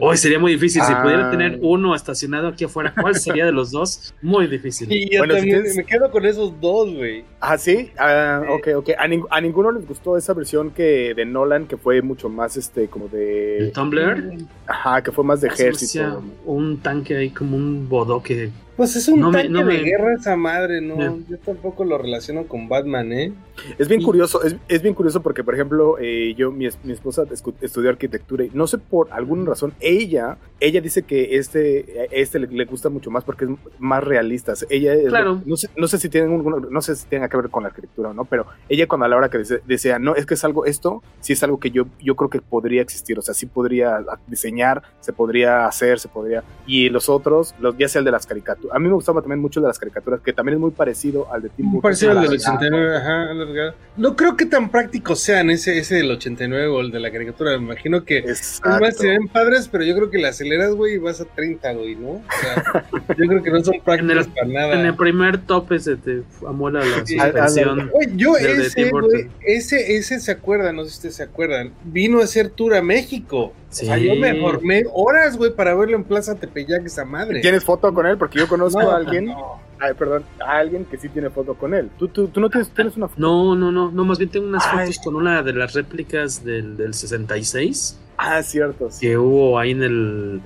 [0.00, 0.82] hoy sería muy difícil.
[0.82, 1.30] Si pudiera ah.
[1.30, 4.14] tener uno estacionado aquí afuera, ¿cuál sería de los dos?
[4.22, 4.90] Muy difícil.
[4.90, 7.24] Y yo también me quedo con esos dos, güey.
[7.40, 7.90] Ah, sí.
[7.98, 8.90] Ah, ok, ok.
[8.98, 13.08] A, ninguno les gustó esa versión que de Nolan, que fue mucho más este, como
[13.08, 13.58] de.
[13.58, 14.34] ¿El Tumblr?
[14.66, 16.22] Ajá, que fue más de ejército.
[16.44, 18.50] Un tanque ahí como un bodoque
[18.80, 21.18] pues es un tanque de guerra esa madre, ¿no?
[21.28, 23.30] Yo tampoco lo relaciono con Batman, ¿eh?
[23.76, 27.24] Es bien curioso, es, bien curioso porque, por ejemplo, eh, yo, mi, esposa
[27.60, 32.64] estudió arquitectura y no sé por alguna razón, ella, ella dice que este, este le,
[32.64, 34.52] gusta mucho más porque es más realista.
[34.68, 35.42] Ella, claro.
[35.44, 38.10] no, sé, no sé si tienen no sé si tenga que ver con la arquitectura
[38.10, 40.66] o no, pero ella cuando a la hora que desea, no, es que es algo,
[40.66, 44.04] esto sí es algo que yo, yo creo que podría existir, o sea, sí podría
[44.26, 48.26] diseñar, se podría hacer, se podría, y los otros, los, ya sea el de las
[48.26, 51.32] caricaturas, a mí me gustaba también mucho de las caricaturas, que también es muy parecido
[51.32, 51.82] al de Tim Burton.
[51.82, 53.74] Parecido al del 89, ajá.
[53.96, 57.56] No creo que tan prácticos sean ese, ese del 89 o el de la caricatura.
[57.58, 58.24] Me imagino que
[58.64, 61.72] más se ven padres, pero yo creo que la aceleras, güey, y vas a 30,
[61.74, 62.08] güey, ¿no?
[62.10, 64.80] O sea, yo creo que no son prácticos para nada.
[64.80, 67.90] En el primer tope se te amuela la suspensión.
[68.14, 72.24] yo ese, güey, ese, ese se acuerdan, no sé si ustedes se acuerdan, vino a
[72.24, 73.52] hacer tour a México.
[73.70, 77.40] O sea, yo me formé horas, güey, para verlo en Plaza Tepeyac, esa madre.
[77.40, 78.18] ¿Tienes foto con él?
[78.18, 79.32] Porque yo conozco a alguien.
[79.78, 81.88] Ay, perdón, a alguien que sí tiene foto con él.
[81.98, 83.20] ¿Tú, tú, tú no tienes, tienes, una foto?
[83.20, 86.76] No, no, no, no, más bien tengo unas fotos con una de las réplicas del,
[86.76, 87.96] del 66.
[88.22, 88.90] Ah, cierto.
[89.00, 90.40] Que hubo ahí en el,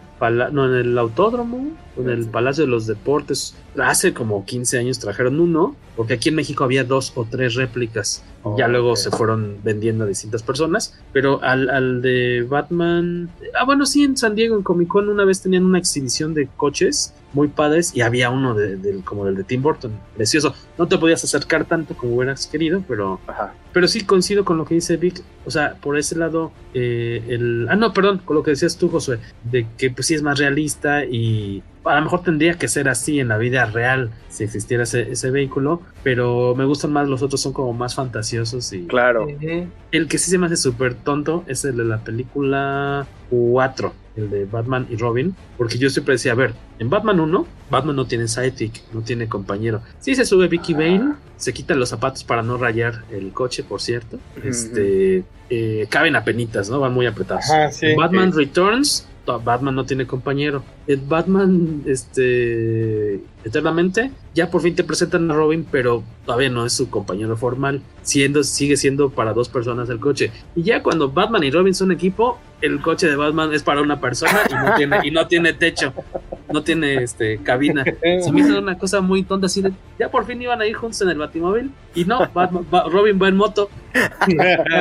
[0.53, 3.57] no, en el autódromo, en el Palacio de los Deportes.
[3.77, 8.23] Hace como 15 años trajeron uno, porque aquí en México había dos o tres réplicas
[8.59, 10.99] ya luego se fueron vendiendo a distintas personas.
[11.13, 13.31] Pero al, al, de Batman.
[13.59, 16.49] Ah, bueno, sí, en San Diego, en Comic Con, una vez tenían una exhibición de
[16.57, 20.55] coches muy padres y había uno de, como el de Tim Burton, precioso.
[20.79, 23.21] No te podías acercar tanto como hubieras querido, pero,
[23.73, 25.23] pero sí coincido con lo que dice Vic.
[25.45, 27.67] O sea, por ese lado, eh, el.
[27.69, 30.39] Ah, no, perdón, con lo que decías tú, Josué, de que pues sí es más
[30.39, 34.83] realista y a lo mejor tendría que ser así en la vida real si existiera
[34.83, 38.87] ese, ese vehículo, pero me gustan más los otros, son como más fantasiosos y...
[38.87, 39.29] Claro.
[39.93, 44.31] El que sí se me hace súper tonto es el de la película 4, el
[44.31, 48.07] de Batman y Robin, porque yo siempre decía, a ver, en Batman 1, Batman no
[48.07, 49.83] tiene sidekick, no tiene compañero.
[50.01, 53.81] Sí se sube Vicky Bane, se quita los zapatos para no rayar el coche, por
[53.81, 54.19] cierto.
[54.43, 56.81] Este, eh, caben a penitas, ¿no?
[56.81, 57.49] Van muy apretados.
[57.51, 57.87] Ajá, sí.
[57.87, 60.65] En Batman Returns, Batman no tiene compañero.
[61.07, 66.91] Batman, este, eternamente, ya por fin te presentan a Robin, pero todavía no es su
[66.91, 67.83] compañero formal.
[68.05, 70.31] Siendo, sigue siendo para dos personas el coche.
[70.55, 74.01] Y ya cuando Batman y Robin son equipo, el coche de Batman es para una
[74.01, 75.93] persona y no tiene, y no tiene techo,
[76.53, 77.83] no tiene este cabina.
[78.23, 80.75] Se me hizo una cosa muy tonta así de, ya por fin iban a ir
[80.77, 83.69] juntos en el Batimóvil y no, Batman- Ba- Robin va en moto.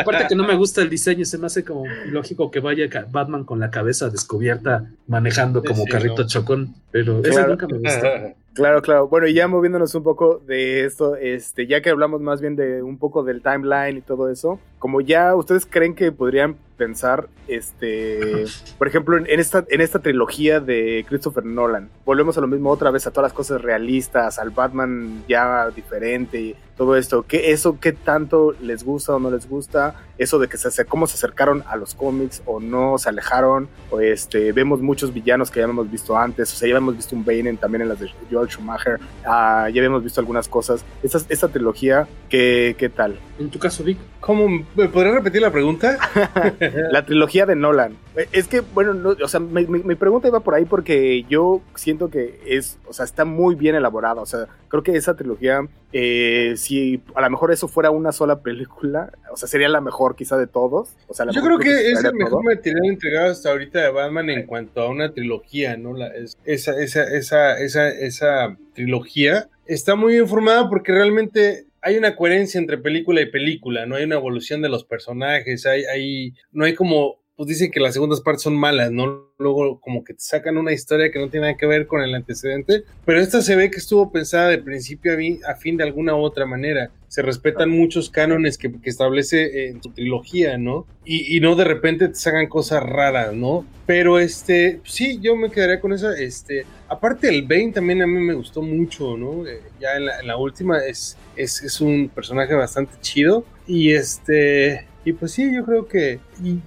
[0.02, 3.44] Aparte que no me gusta el diseño, se me hace como lógico que vaya Batman
[3.44, 6.28] con la cabeza descubierta manejando como Sí, carrito no.
[6.28, 7.50] chocón, pero eso Claro.
[7.50, 8.08] nunca me gustó.
[8.54, 9.08] Claro, claro.
[9.08, 12.84] Bueno, y ya moviéndonos un poco de esto, este, ya que hablamos más bien de
[12.84, 18.44] un poco del timeline y todo eso, como ya ustedes creen que podrían pensar, este,
[18.78, 22.70] por ejemplo, en, en esta, en esta trilogía de Christopher Nolan, volvemos a lo mismo
[22.70, 27.52] otra vez, a todas las cosas realistas, al Batman ya diferente y todo esto, ¿qué,
[27.52, 29.96] eso qué tanto les gusta o no les gusta?
[30.18, 34.02] Eso de que se, cómo se acercaron a los cómics o no, se alejaron, o
[34.02, 37.24] este, vemos muchos villanos que ya hemos visto antes, o sea, ya hemos visto un
[37.24, 40.84] Bane también en las de Joel Schumacher, ah, ya habíamos visto algunas cosas.
[41.02, 43.18] Esta, esta trilogía, ¿qué, ¿qué tal?
[43.40, 44.66] En tu caso, Vic, ¿Cómo?
[44.76, 45.98] ¿Me podrías repetir la pregunta?
[46.92, 47.96] La trilogía de Nolan.
[48.16, 51.24] Eh, Es que, bueno, no, o sea, mi, mi- mi pregunta iba por ahí porque
[51.30, 54.22] yo siento que es, o sea, está muy bien elaborada.
[54.22, 55.62] O sea, creo que esa trilogía,
[55.92, 60.16] eh, si a lo mejor eso fuera una sola película, o sea, sería la mejor
[60.16, 60.96] quizá de todos.
[61.08, 62.44] O sea, la Yo creo que es el mejor todo.
[62.44, 65.94] material entregado hasta ahorita de Batman en cuanto a una trilogía, ¿no?
[65.94, 71.98] La, es- esa, esa, esa, esa, esa trilogía está muy bien formada porque realmente hay
[71.98, 76.34] una coherencia entre película y película, no hay una evolución de los personajes, hay, hay,
[76.52, 79.32] no hay como, pues dicen que las segundas partes son malas, ¿no?
[79.40, 82.14] Luego como que te sacan una historia que no tiene nada que ver con el
[82.14, 85.14] antecedente, pero esta se ve que estuvo pensada de principio
[85.48, 86.92] a, fin de alguna u otra manera.
[87.08, 90.86] Se respetan muchos cánones que, que establece eh, en su trilogía, ¿no?
[91.06, 93.66] Y, y no de repente te sacan cosas raras, ¿no?
[93.86, 98.20] Pero este, sí, yo me quedaría con esa, este, aparte el Bane también a mí
[98.20, 99.46] me gustó mucho, ¿no?
[99.48, 103.92] Eh, ya en la, en la última es, es, es un personaje bastante chido y
[103.92, 106.20] este, y pues sí, yo creo que,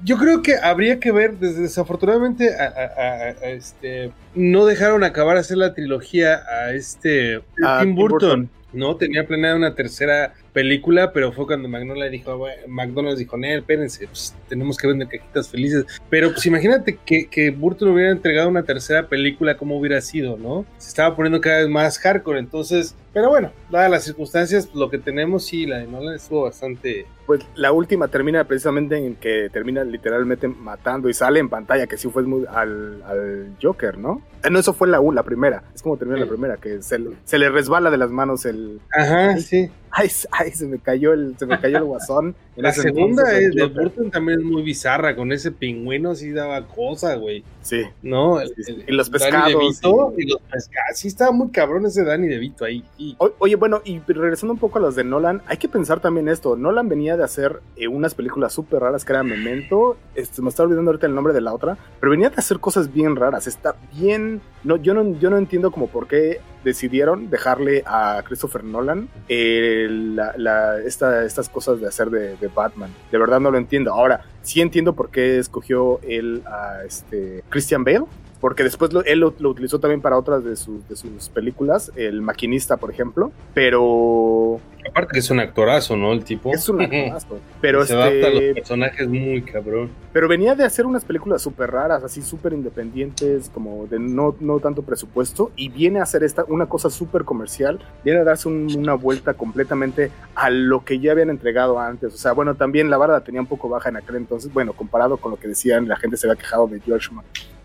[0.04, 5.36] yo creo que habría que ver, desafortunadamente, a, a- a- a este, no dejaron acabar
[5.36, 8.18] hacer la trilogía a este A Tim Tim Burton.
[8.18, 8.50] Burton.
[8.72, 13.60] No, tenía planeada una tercera película, pero fue cuando McDonald's dijo, "Bueno", McDonald's dijo, Nel,
[13.60, 15.86] espérense, pues, tenemos que vender cajitas felices.
[16.10, 20.66] Pero pues imagínate que, que Burton hubiera entregado una tercera película, ¿cómo hubiera sido, no?
[20.76, 24.90] Se estaba poniendo cada vez más hardcore, entonces, pero bueno, dadas las circunstancias, pues, lo
[24.90, 27.06] que tenemos, sí, la de Nolan estuvo bastante...
[27.26, 31.96] Pues la última termina precisamente en que termina literalmente matando y sale en pantalla, que
[31.96, 34.22] sí fue muy al, al Joker, ¿no?
[34.44, 35.64] Ah, no, eso fue la, u- la primera.
[35.74, 38.80] Es como termina la primera, que se, le- se le resbala de las manos el.
[38.92, 39.70] Ajá, sí.
[39.98, 42.34] Ay, ay, se me cayó el, se me cayó el guasón.
[42.54, 43.66] En La segunda entonces, es de.
[43.80, 47.42] Burton también es muy bizarra, con ese pingüino sí daba cosa, güey.
[47.62, 47.82] Sí.
[48.02, 48.38] ¿No?
[48.40, 50.98] El- el- Y los Danny pescados, DeVito y los pescados.
[50.98, 52.84] Sí, estaba muy cabrón ese Danny DeVito ahí.
[52.98, 56.00] Y- O- Oye, bueno, y regresando un poco a los de Nolan, hay que pensar
[56.00, 56.56] también esto.
[56.56, 59.96] Nolan venía de hacer eh, unas películas súper raras que era Memento.
[60.14, 62.92] Este, me está olvidando ahorita el nombre de la otra, pero venía de hacer cosas
[62.92, 63.46] bien raras.
[63.46, 64.42] Está bien.
[64.62, 69.86] No, yo no, yo no entiendo como por qué decidieron dejarle a Christopher Nolan eh,
[69.88, 72.90] la- la- esta- estas cosas de hacer de, Batman.
[73.10, 73.92] De verdad no lo entiendo.
[73.94, 78.04] Ahora, sí entiendo por qué escogió él a este Christian Bale.
[78.40, 81.90] Porque después lo- él lo, lo utilizó también para otras de, sus- de sus películas,
[81.96, 83.32] El Maquinista, por ejemplo.
[83.54, 86.12] Pero Aparte que es un actorazo, ¿no?
[86.12, 86.52] El tipo.
[86.52, 87.38] es un actorazo.
[87.60, 89.90] Pero, se adapta a los este, personajes muy cabrón.
[90.12, 94.60] pero venía de hacer unas películas súper raras, así súper independientes, como de no, no
[94.60, 95.50] tanto presupuesto.
[95.56, 97.80] Y viene a hacer esta, una cosa súper comercial.
[98.04, 102.14] Viene a darse un- una vuelta completamente a lo que ya habían entregado antes.
[102.14, 104.52] O sea, bueno, también la vara la tenía un poco baja en aquel entonces.
[104.52, 107.08] Bueno, comparado con lo que decían, la gente se había quejado de George.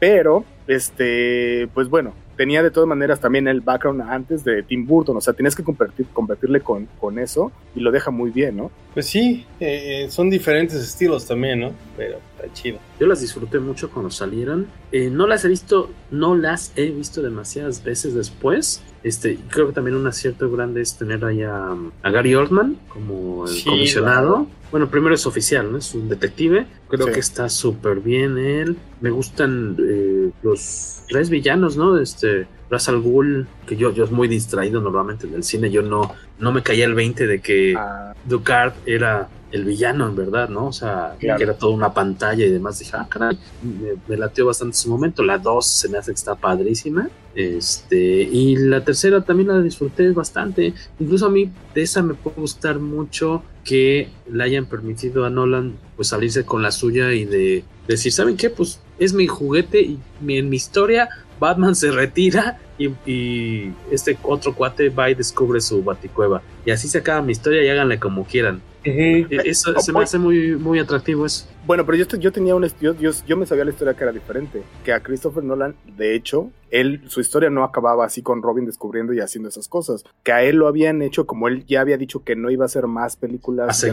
[0.01, 5.15] Pero, este, pues bueno, tenía de todas maneras también el background antes de Tim Burton,
[5.15, 8.71] o sea, tenías que convertir, convertirle con, con eso y lo deja muy bien, ¿no?
[8.95, 11.71] Pues sí, eh, eh, son diferentes estilos también, ¿no?
[11.95, 12.79] Pero está chido.
[12.99, 14.65] Yo las disfruté mucho cuando salieron.
[14.91, 18.81] Eh, no las he visto, no las he visto demasiadas veces después.
[19.03, 23.63] Este, creo que también un acierto grande es tener ahí a, Gary Oldman como el
[23.63, 24.47] comisionado.
[24.71, 25.77] Bueno, primero es oficial, ¿no?
[25.77, 26.65] Es un detective.
[26.87, 28.77] Creo que está súper bien él.
[29.01, 31.97] Me gustan eh, los tres villanos, ¿no?
[31.97, 35.69] Este, Ra's al Ghul, que yo, yo es muy distraído normalmente en el cine.
[35.69, 38.13] Yo no, no me caía el 20 de que ah.
[38.25, 40.67] Ducard era el villano, en verdad, ¿no?
[40.67, 42.79] O sea, que era toda una pantalla y demás.
[42.79, 45.21] Dije, ah, caray, me, me lateó bastante su momento.
[45.21, 47.09] La 2 se me hace que está padrísima.
[47.35, 50.73] Este, y la tercera también la disfruté bastante.
[50.99, 55.77] Incluso a mí de esa me puede gustar mucho que le hayan permitido a Nolan
[55.95, 58.49] pues salirse con la suya y de decir, ¿saben qué?
[58.49, 61.09] Pues es mi juguete y en mi historia
[61.41, 66.41] Batman se retira y, este otro cuate va y descubre su baticueva.
[66.65, 68.61] Y así se acaba mi historia y háganle como quieran.
[68.83, 71.47] E, eso se me hace muy, muy atractivo eso.
[71.65, 74.63] Bueno, pero yo, yo tenía un yo, yo, me sabía la historia que era diferente,
[74.83, 79.13] que a Christopher Nolan, de hecho, él su historia no acababa así con Robin descubriendo
[79.13, 82.23] y haciendo esas cosas, que a él lo habían hecho como él ya había dicho
[82.23, 83.85] que no iba a hacer más películas,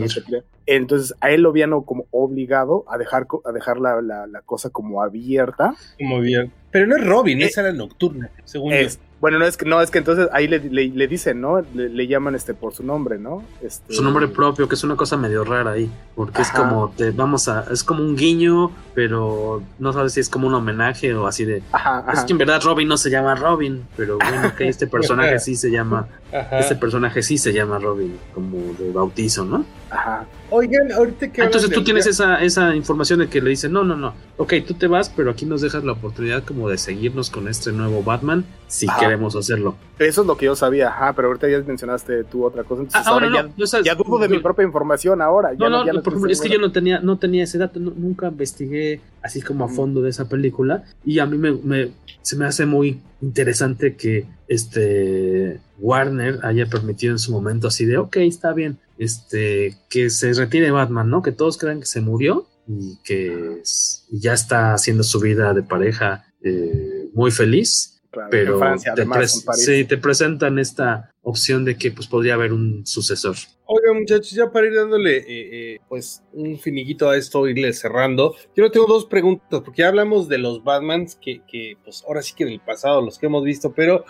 [0.64, 5.02] entonces a él lo habían como obligado a dejar a dejar la, la, cosa como
[5.02, 9.46] abierta, como bien, pero no es Robin, eh, esa era nocturna, según es, bueno, no
[9.46, 11.60] es que no, es que entonces ahí le, le, dicen, ¿no?
[11.74, 13.42] Le, llaman este por su nombre, ¿no?
[13.60, 13.94] Este...
[13.94, 17.48] Su nombre propio, que es una cosa medio rara ahí, porque es como te vamos
[17.48, 21.44] a, es como un guiño, pero no sabes si es como un homenaje o así
[21.44, 21.62] de.
[21.72, 25.40] Ajá, Es que en verdad Robin no se llama Robin, pero bueno, que este personaje
[25.40, 26.06] sí se llama,
[26.52, 29.64] este personaje sí se llama Robin, como de bautizo, ¿no?
[29.90, 30.26] Ajá.
[30.50, 31.42] Oigan, ahorita que.
[31.42, 34.74] Entonces tú tienes esa, esa información de que le dicen, no, no, no, ok, tú
[34.74, 38.44] te vas, pero aquí nos dejas la oportunidad como de seguirnos con este nuevo Batman
[38.66, 39.76] si queremos hacerlo.
[39.98, 42.82] Eso es lo que yo sabía, ajá, pero ahorita ya mencionaste tú otra cosa.
[42.82, 45.52] Entonces, ah, ahora ya, ya, dudo de mi propia información ahora.
[45.54, 45.84] no, no,
[46.28, 50.00] es que yo no tenía, no tenía ese dato, nunca investigué así como a fondo
[50.02, 51.90] de esa película y a mí me, me,
[52.22, 57.98] se me hace muy interesante que este Warner haya permitido en su momento así de,
[57.98, 61.22] ok, está bien, este, que se retire Batman, ¿no?
[61.22, 63.62] Que todos crean que se murió y que
[64.10, 67.97] ya está haciendo su vida de pareja eh, muy feliz.
[68.30, 68.60] Pero
[68.94, 73.36] te, te presentan esta opción de que pues podría haber un sucesor.
[73.70, 78.34] Oiga, muchachos, ya para ir dándole eh, eh, pues un finiguito a esto, irle cerrando,
[78.56, 82.32] yo tengo dos preguntas, porque ya hablamos de los Batmans, que, que pues ahora sí
[82.34, 84.06] que del pasado, los que hemos visto, pero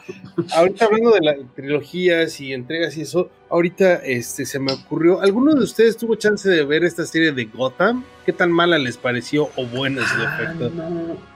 [0.55, 5.53] ahorita hablando de las trilogías y entregas y eso, ahorita este, se me ocurrió, ¿alguno
[5.55, 8.05] de ustedes tuvo chance de ver esta serie de Gotham?
[8.25, 10.71] ¿Qué tan mala les pareció o buena su ah, efecto?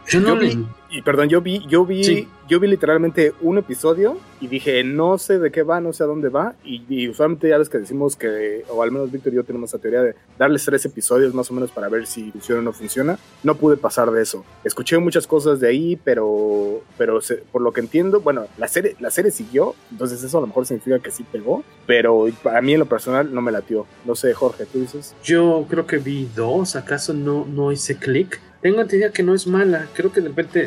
[0.09, 4.49] Yo no vi, y perdón, yo vi, yo vi, yo vi literalmente un episodio y
[4.49, 7.57] dije, no sé de qué va, no sé a dónde va, y, y usualmente ya
[7.57, 10.65] ves que decimos que, o al menos Víctor y yo tenemos la teoría de darles
[10.65, 13.19] tres episodios más o menos para ver si funciona o no funciona.
[13.43, 14.45] No pude pasar de eso.
[14.65, 19.11] Escuché muchas cosas de ahí, pero, pero por lo que entiendo, bueno, la serie, la
[19.11, 22.81] serie siguió, entonces eso a lo mejor significa que sí pegó, pero para mí en
[22.81, 23.87] lo personal no me latió.
[24.05, 25.15] No sé, Jorge, ¿tú dices?
[25.23, 28.41] Yo creo que vi dos, ¿acaso no, no hice clic?
[28.61, 30.67] Tengo entendido que no es mala, creo que de repente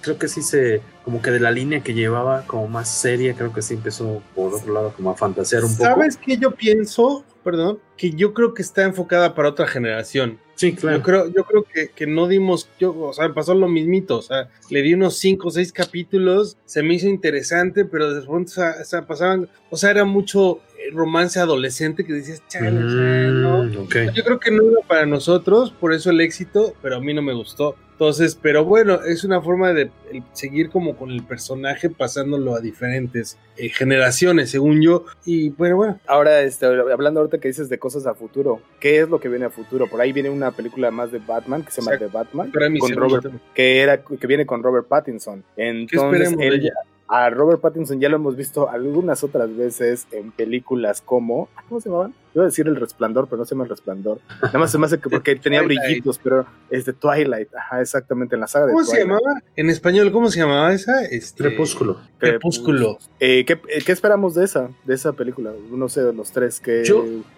[0.00, 3.52] creo que sí se, como que de la línea que llevaba como más seria, creo
[3.52, 5.84] que sí empezó por otro lado como a fantasear un poco.
[5.84, 7.24] ¿Sabes qué yo pienso?
[7.44, 10.38] Perdón, que yo creo que está enfocada para otra generación.
[10.56, 10.96] Sí, claro.
[10.96, 14.22] Yo creo, yo creo que, que no dimos, yo, o sea, pasó lo mismito, o
[14.22, 18.84] sea, le di unos 5 o 6 capítulos, se me hizo interesante, pero después o
[18.84, 20.60] sea, pasaban, o sea, era mucho
[20.92, 23.64] romance adolescente que decías, chale, ¿no?
[23.64, 27.12] Mm, yo creo que no era para nosotros, por eso el éxito, pero a mí
[27.14, 27.76] no me gustó.
[27.96, 29.90] Entonces, pero bueno, es una forma de
[30.34, 35.06] seguir como con el personaje pasándolo a diferentes eh, generaciones, según yo.
[35.24, 35.98] Y bueno, bueno.
[36.06, 39.46] Ahora, este, hablando ahorita que dices de cosas a futuro, ¿qué es lo que viene
[39.46, 39.86] a futuro?
[39.86, 43.32] Por ahí viene una película más de Batman que se llama The Batman, con Robert,
[43.54, 45.42] que era que viene con Robert Pattinson.
[45.56, 46.70] Entonces, él,
[47.08, 51.48] a Robert Pattinson ya lo hemos visto algunas otras veces en películas como.
[51.66, 52.14] ¿Cómo se llamaban?
[52.36, 54.20] Iba a decir el resplandor, pero no se llama el resplandor.
[54.42, 57.48] Nada más se me hace que porque tenía brillitos, pero es de Twilight.
[57.54, 59.40] Ajá, exactamente, en la saga de ¿Cómo se llamaba?
[59.56, 61.02] En español, ¿cómo se llamaba esa?
[61.06, 61.44] Este...
[61.44, 61.98] Crepúsculo.
[62.18, 62.98] Crepúsculo.
[63.20, 65.50] Eh, ¿qué, eh, ¿qué, esperamos de esa, de esa película?
[65.70, 66.82] No sé, de los tres que.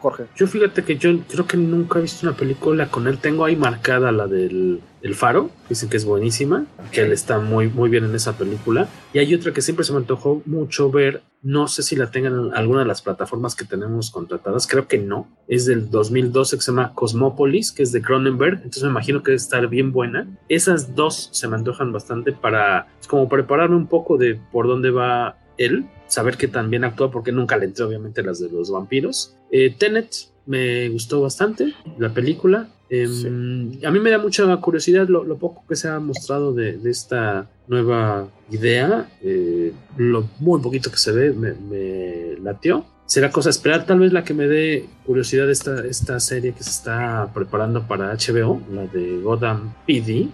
[0.01, 0.25] Jorge.
[0.35, 3.19] Yo fíjate que yo creo que nunca he visto una película con él.
[3.19, 7.69] Tengo ahí marcada la del el Faro, dicen que es buenísima, que él está muy,
[7.69, 8.89] muy bien en esa película.
[9.13, 12.33] Y hay otra que siempre se me antojó mucho ver, no sé si la tengan
[12.33, 16.63] en alguna de las plataformas que tenemos contratadas, creo que no, es del 2012 que
[16.63, 20.27] se llama Cosmopolis, que es de Cronenberg, entonces me imagino que debe estar bien buena.
[20.49, 25.37] Esas dos se me antojan bastante para, como prepararme un poco de por dónde va
[25.59, 29.37] él, saber que también actúa, porque nunca le entré obviamente las de los vampiros.
[29.51, 30.15] Eh, Tenet
[30.47, 35.77] me gustó bastante la película Em, a mí me da mucha curiosidad lo, poco que
[35.77, 41.53] se ha mostrado de, esta nueva idea, eh, lo muy poquito que se ve me,
[41.53, 43.87] me latió será cosa esperar.
[43.87, 48.15] Tal vez la que me dé curiosidad esta, esta serie que se está preparando para
[48.15, 50.29] HBO, la de Gotham PD,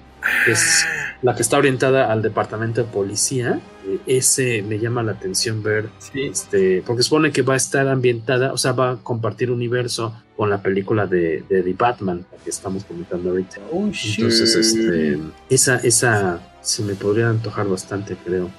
[0.45, 0.85] que es
[1.23, 3.61] la que está orientada al departamento de policía.
[3.87, 8.53] Eh, ese me llama la atención ver, este, porque supone que va a estar ambientada,
[8.53, 12.85] o sea, va a compartir universo con la película de, de The Batman, que estamos
[12.85, 13.59] comentando ahorita.
[13.71, 15.19] Oh, Entonces, este,
[15.49, 18.51] esa, esa se me podría antojar bastante, creo.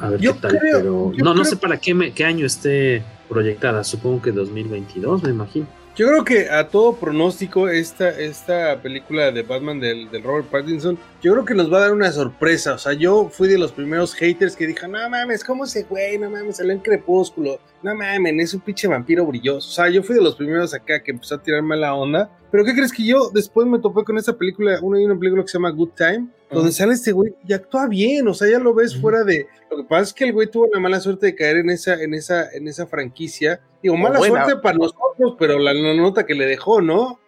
[0.00, 4.22] A, ver qué tal, pero no, no sé para qué, qué año esté proyectada, supongo
[4.22, 5.66] que 2022, me imagino.
[5.98, 11.32] Yo creo que a todo pronóstico esta, esta película de Batman del, Robert Pattinson, yo
[11.32, 12.74] creo que nos va a dar una sorpresa.
[12.74, 16.16] O sea, yo fui de los primeros haters que dijeron, no mames, ¿cómo ese güey?
[16.16, 17.58] No mames, salió en Crepúsculo.
[17.82, 19.68] No mames, es un pinche vampiro brilloso.
[19.68, 22.30] O sea, yo fui de los primeros acá que empezó a tirarme la onda.
[22.52, 25.48] Pero ¿qué crees que yo después me topé con esa película, una, una película que
[25.48, 28.74] se llama Good Time, donde sale este güey y actúa bien, o sea, ya lo
[28.74, 29.46] ves fuera de...
[29.70, 32.02] Lo que pasa es que el güey tuvo la mala suerte de caer en esa,
[32.02, 33.60] en esa, en esa franquicia.
[33.82, 37.20] Digo, mala suerte para nosotros, pero la, nota que le dejó, ¿no?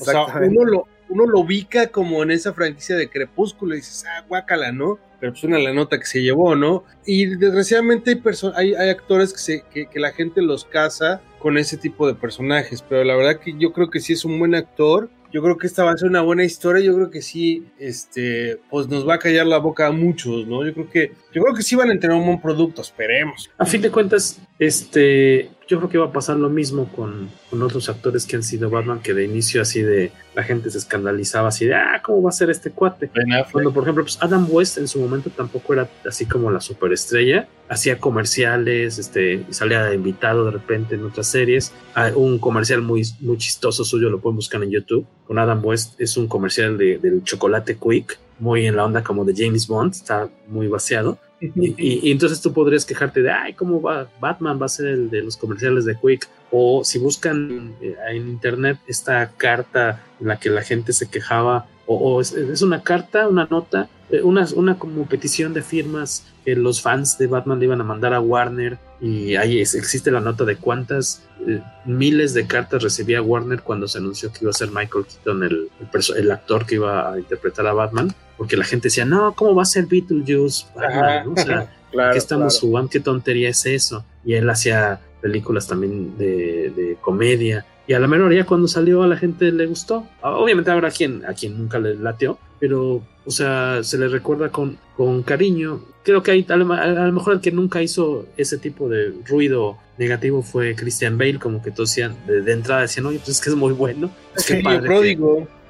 [0.00, 4.04] o sea, uno lo, uno lo ubica como en esa franquicia de Crepúsculo y dices,
[4.06, 4.98] ah, guácala, ¿no?
[5.20, 6.84] Pero pues una la nota que se llevó, ¿no?
[7.06, 8.20] Y desgraciadamente hay,
[8.54, 12.14] hay, hay actores que, se, que, que la gente los casa con ese tipo de
[12.14, 15.08] personajes, pero la verdad que yo creo que sí es un buen actor.
[15.32, 16.82] Yo creo que esta va a ser una buena historia.
[16.82, 20.64] Yo creo que sí, este, pues nos va a callar la boca a muchos, ¿no?
[20.64, 23.50] Yo creo que, yo creo que sí van a tener un buen producto, esperemos.
[23.58, 27.62] A fin de cuentas, este, yo creo que va a pasar lo mismo con, con,
[27.62, 31.48] otros actores que han sido Batman, que de inicio así de la gente se escandalizaba
[31.48, 33.10] así de, ah, ¿cómo va a ser este cuate?
[33.52, 37.48] Cuando, por ejemplo, pues Adam West en su momento tampoco era así como la superestrella,
[37.68, 41.72] hacía comerciales, este, salía invitado de repente en otras series.
[41.94, 46.00] Hay un comercial muy, muy chistoso suyo, lo pueden buscar en YouTube, con Adam West,
[46.00, 49.92] es un comercial de, del chocolate Quick, muy en la onda como de James Bond,
[49.94, 54.08] está muy vaciado y, entonces tú podrías quejarte de, ay, ¿cómo va?
[54.20, 56.28] Batman va a ser el de los comerciales de Quick.
[56.50, 61.66] O si buscan eh, en internet esta carta en la que la gente se quejaba,
[61.88, 66.80] o, es, una carta, una nota, eh, una, una como petición de firmas que los
[66.80, 68.78] fans de Batman le iban a mandar a Warner.
[69.00, 73.98] Y ahí existe la nota de cuántas eh, miles de cartas recibía Warner cuando se
[73.98, 77.66] anunció que iba a ser Michael Keaton el, el, el actor que iba a interpretar
[77.66, 80.66] a Batman porque la gente decía, no, ¿cómo va a ser Beetlejuice?
[80.74, 81.72] O sea,
[82.12, 82.90] ¿qué estamos jugando?
[82.90, 84.04] ¿Qué tontería es eso?
[84.24, 87.64] Y él hacía películas también de, comedia.
[87.88, 90.06] Y a la menor ya cuando salió a la gente le gustó.
[90.22, 94.76] Obviamente habrá quien, a quien nunca le lateó, pero, o sea, se le recuerda con,
[94.96, 95.80] con cariño.
[96.02, 96.66] Creo que hay, a lo,
[97.12, 101.70] mejor el que nunca hizo ese tipo de ruido negativo fue Christian Bale, como que
[101.70, 104.10] todos decían, de, entrada decían, oye, pues es que es muy bueno.
[104.36, 105.16] Es que padre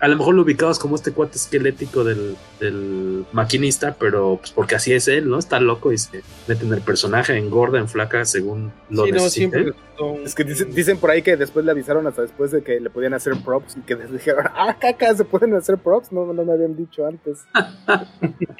[0.01, 2.37] a lo mejor lo ubicabas como este cuate esquelético del,
[3.33, 5.39] maquinista, pero pues porque así es él, ¿no?
[5.39, 9.29] Está loco y se mete en el personaje, engorda, en flaca, según lo sí, no,
[9.29, 9.73] siempre
[10.25, 13.15] Es que dicen, por ahí que después le avisaron hasta después de que le podían
[13.15, 16.53] hacer props y que les dijeron, ah, caca, se pueden hacer props, no, no me
[16.53, 17.45] habían dicho antes.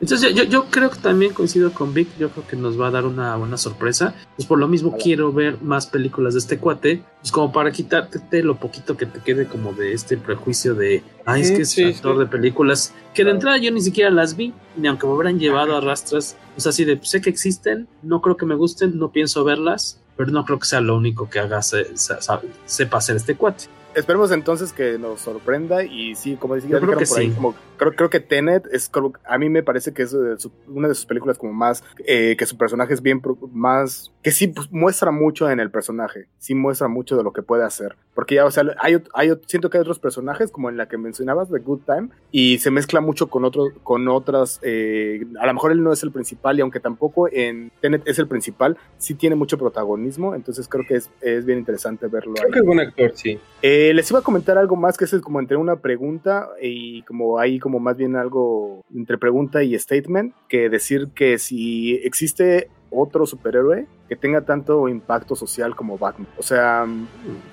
[0.00, 2.90] Entonces yo, yo, creo que también coincido con Vic, yo creo que nos va a
[2.90, 4.14] dar una buena sorpresa.
[4.36, 8.42] Pues por lo mismo quiero ver más películas de este cuate, pues como para quitarte
[8.42, 12.18] lo poquito que te quede como de este prejuicio de, ay, es que es actor
[12.18, 15.76] de películas, que de entrada yo ni siquiera las vi, ni aunque me hubieran llevado
[15.76, 19.44] a rastras, pues así de, sé que existen, no creo que me gusten, no pienso
[19.44, 24.30] verlas, pero no creo que sea lo único que haga sepa hacer este cuate esperemos
[24.30, 28.10] entonces que nos sorprenda y sí, como decía, creo que por ahí, como, creo, creo,
[28.10, 28.90] que Tenet es
[29.24, 30.14] a mí me parece que es
[30.68, 33.22] una de sus películas como más eh, que su personaje es bien
[33.52, 37.42] más que sí pues, muestra mucho en el personaje, sí muestra mucho de lo que
[37.42, 40.76] puede hacer, porque ya o sea, hay, hay siento que hay otros personajes como en
[40.76, 45.24] la que mencionabas de Good Time y se mezcla mucho con otros con otras eh,
[45.40, 48.28] a lo mejor él no es el principal y aunque tampoco en Tenet es el
[48.28, 52.34] principal, sí tiene mucho protagonismo, entonces creo que es, es bien interesante verlo.
[52.34, 53.38] Creo que es buen actor, sí.
[53.62, 57.38] Eh, les iba a comentar algo más que es como entre una pregunta y como
[57.38, 63.26] ahí como más bien algo entre pregunta y statement, que decir que si existe otro
[63.26, 66.26] superhéroe que tenga tanto impacto social como Batman.
[66.36, 66.84] O sea,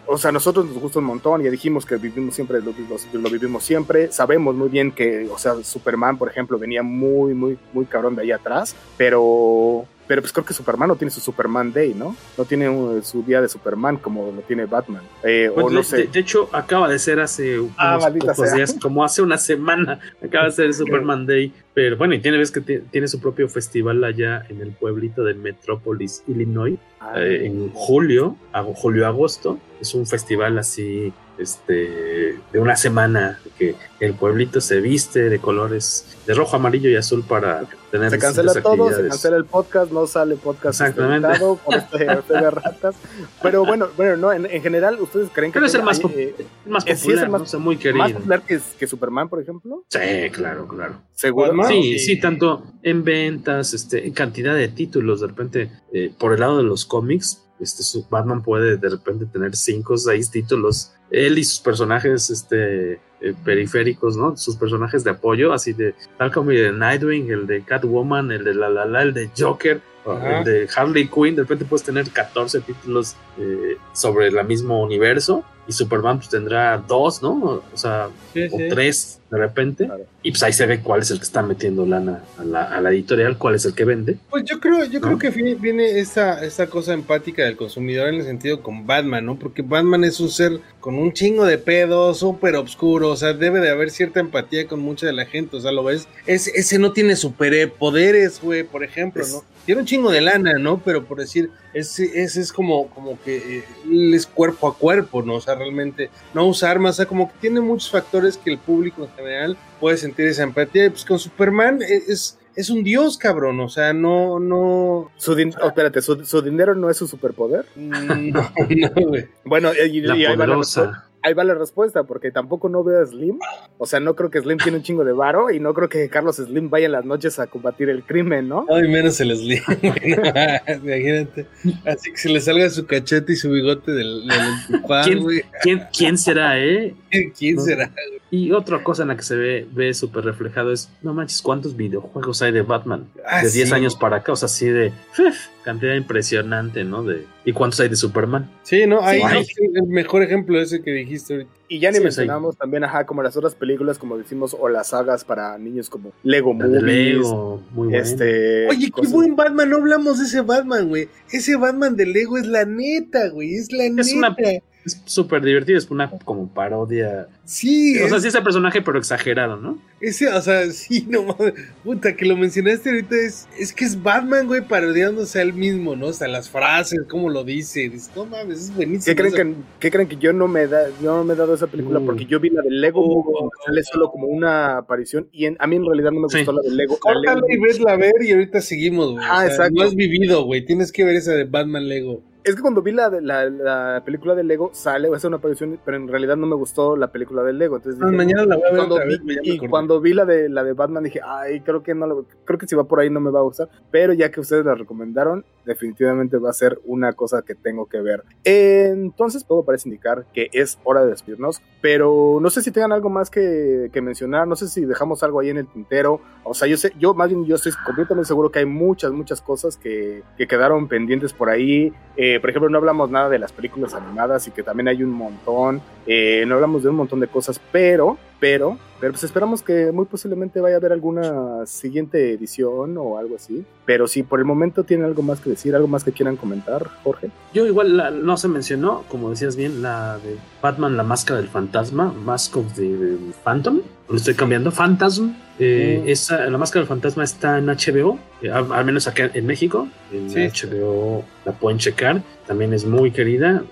[0.08, 2.74] o sea, nosotros nos gusta un montón, ya dijimos que vivimos siempre, lo,
[3.14, 7.60] lo, vivimos siempre, sabemos muy bien que, o sea, Superman, por ejemplo, venía muy, muy,
[7.74, 11.74] muy cabrón de ahí atrás, pero pero pues creo que Superman no tiene su Superman
[11.74, 12.16] Day, ¿no?
[12.38, 12.68] No tiene
[13.04, 15.04] su día de Superman como lo tiene Batman.
[15.24, 16.08] Eh, pues no de, sé.
[16.08, 20.46] De, hecho, acaba de ser hace ah, unos pocos días, como hace una semana, acaba
[20.46, 21.52] de ser el Superman Day.
[21.74, 25.34] Pero bueno, y tiene ves que tiene su propio festival allá en el pueblito de
[25.34, 27.14] Metrópolis, Illinois, ah.
[27.18, 29.60] eh, en julio, julio-agosto.
[29.82, 36.18] Es un festival así este, de una semana, que el pueblito se viste de colores
[36.28, 40.06] de rojo, amarillo y azul para tener Se cancela todo, se cancela el podcast, no
[40.08, 41.28] sale podcast Exactamente.
[41.64, 42.96] por este de ratas.
[43.42, 46.12] Pero bueno, bueno, no, en, en general, ¿ustedes creen que Pero es el más, hay,
[46.16, 46.36] eh,
[46.66, 47.46] el más eh, sí popular, es el más- ¿no?
[47.46, 48.08] O sea, muy más querido.
[48.14, 49.84] popular que, que Superman, por ejemplo?
[49.90, 50.00] Sí,
[50.32, 51.02] claro, claro.
[51.14, 51.54] Seguro.
[51.68, 51.98] Sí.
[52.00, 56.58] sí, tanto en ventas, este, en cantidad de títulos, de repente, eh, por el lado
[56.58, 61.44] de los cómics, este, Batman puede de repente tener cinco o seis títulos, él y
[61.44, 64.38] sus personajes, este, eh, periféricos, ¿no?
[64.38, 68.44] Sus personajes de apoyo, así de, tal como el de Nightwing, el de Catwoman, el
[68.44, 70.40] de La La La, el de Joker, Ajá.
[70.40, 75.44] el de Harley Quinn, de repente puedes tener 14 títulos eh, sobre el mismo universo,
[75.68, 77.62] y Superman pues tendrá dos, ¿no?
[77.74, 78.68] O sea, Sí, o sí.
[78.70, 79.86] tres de repente.
[79.86, 80.06] Claro.
[80.24, 82.80] Y pues ahí se ve cuál es el que está metiendo lana a la, a
[82.80, 84.18] la editorial, cuál es el que vende.
[84.30, 85.08] Pues yo creo, yo ¿No?
[85.08, 89.26] creo que viene, viene esa, esa cosa empática del consumidor en el sentido con Batman,
[89.26, 89.38] ¿no?
[89.38, 93.60] Porque Batman es un ser con un chingo de pedos, súper oscuro, o sea, debe
[93.60, 96.80] de haber cierta empatía con mucha de la gente, o sea, lo ves, ese, ese
[96.80, 99.44] no tiene superpoderes, güey, por ejemplo, Es- ¿no?
[99.66, 100.82] Tiene un chingo de lana, ¿no?
[100.86, 105.22] Pero por decir, ese, ese es como, como que eh, él es cuerpo a cuerpo,
[105.22, 105.36] ¿no?
[105.36, 108.58] O sea, realmente no usa armas, o sea, como que tiene muchos factores que el
[108.58, 110.86] público en general puede sentir esa empatía.
[110.86, 115.12] Y pues con Superman eh, es, es un dios, cabrón, o sea, no, no.
[115.18, 117.66] Su din- oh, espérate, ¿su, su dinero no es su superpoder?
[117.76, 119.28] mm, No, no, güey.
[119.46, 121.07] Bueno, y, y La ahí, va la respuesta.
[121.24, 123.40] Ahí va la respuesta, porque tampoco no veo a Slim.
[123.78, 126.10] O sea, no creo que Slim tiene un chingo de varo y no creo que
[126.10, 128.66] Carlos Slim vaya en las noches a combatir el crimen, ¿no?
[128.70, 129.62] Ay, menos el Slim,
[130.84, 131.46] imagínate.
[131.86, 135.26] Así que se le salga su cachete y su bigote del, del ¿Quién?
[135.62, 136.96] ¿Quién, ¿Quién será, eh?
[137.38, 137.62] ¿Quién No.
[137.62, 137.92] será?
[138.30, 141.78] Y otra cosa en la que se ve ve súper reflejado es, no manches, ¿cuántos
[141.78, 143.08] videojuegos hay de Batman?
[143.26, 143.74] Ah, de 10 sí.
[143.74, 145.48] años para acá, o sea, así de ¡fuf!
[145.64, 147.04] cantidad impresionante, ¿no?
[147.04, 148.52] De, ¿Y cuántos hay de Superman?
[148.64, 149.54] Sí, no, ahí Sí.
[149.64, 151.52] es el mejor ejemplo ese que dijiste ahorita.
[151.70, 154.88] Y ya ni Sí, mencionamos también, ajá, como las otras películas, como decimos, o las
[154.90, 156.84] sagas para niños como Lego Movies.
[156.84, 158.04] Lego, muy bueno.
[158.04, 158.68] Este.
[158.68, 161.08] Oye, qué cosas- buen Batman, no hablamos de ese Batman, güey.
[161.32, 164.66] Ese Batman de Lego es la neta, güey, es la Es una- neta.
[164.88, 167.28] Es súper divertido, es una como parodia.
[167.44, 169.78] Sí, O sea, sí es el personaje, pero exagerado, ¿no?
[170.00, 174.02] ese, o sea, sí, no mames, puta, que lo mencionaste ahorita es, es que es
[174.02, 176.08] Batman, güey, parodiándose a él mismo, ¿no?
[176.08, 179.16] O sea, las frases, cómo lo dice, dices, no mames, es buenísimo.
[179.16, 181.54] ¿Qué creen, que, qué creen que yo no me da, yo no me he dado
[181.56, 182.00] esa película?
[182.00, 182.06] Mm.
[182.06, 185.28] Porque yo vi la de Lego donde sale solo como una aparición.
[185.34, 186.38] Y en- a mí en realidad no me Sí.
[186.38, 186.98] gustó la de Lego.
[187.26, 189.26] Lego y vedla a ver y ahorita seguimos, güey.
[189.28, 189.74] Ah, o sea, exacto.
[189.76, 190.64] No has vivido, güey.
[190.66, 192.22] Tienes que ver esa de Batman Lego.
[192.48, 195.98] Es que cuando vi la, la, la película de Lego, sale, hace una aparición, pero
[195.98, 197.76] en realidad no me gustó la película de Lego.
[197.76, 199.68] Entonces Ah, mañana la voy a ver cuando otra vi, vez, güey, ya me y
[199.68, 202.76] cuando vi la de la de Batman dije, ay, creo que no creo que si
[202.76, 206.38] va por ahí no me va a gustar, pero ya que ustedes la recomendaron, definitivamente
[206.38, 208.24] va a ser una cosa que tengo que ver.
[208.46, 213.10] Entonces, todo parece indicar que es hora de despedirnos, pero no sé si tengan algo
[213.10, 216.68] más que, que mencionar, no sé si dejamos algo ahí en el tintero, o sea,
[216.68, 220.24] yo sé, yo más bien yo estoy completamente seguro que hay muchas, muchas cosas que,
[220.38, 224.48] que quedaron pendientes por ahí, Eh, por ejemplo, no hablamos nada de las películas animadas
[224.48, 228.18] y que también hay un montón, eh, no hablamos de un montón de cosas, pero,
[228.40, 233.36] pero, pero pues esperamos que muy posiblemente vaya a haber alguna siguiente edición o algo
[233.36, 233.64] así.
[233.86, 236.88] Pero si por el momento tienen algo más que decir, algo más que quieran comentar,
[237.04, 237.30] Jorge.
[237.54, 241.50] Yo igual la- no se mencionó, como decías bien, la de Batman, la máscara del
[241.50, 245.32] fantasma, Mask of the Phantom, lo estoy cambiando, Phantasm.
[245.60, 246.10] Eh, Mm.
[246.10, 249.88] esa, la máscara del fantasma está en HBO, eh, al, al menos acá en México,
[250.12, 250.40] en Sí.
[250.40, 253.64] HBO la pueden checar, también es muy querida.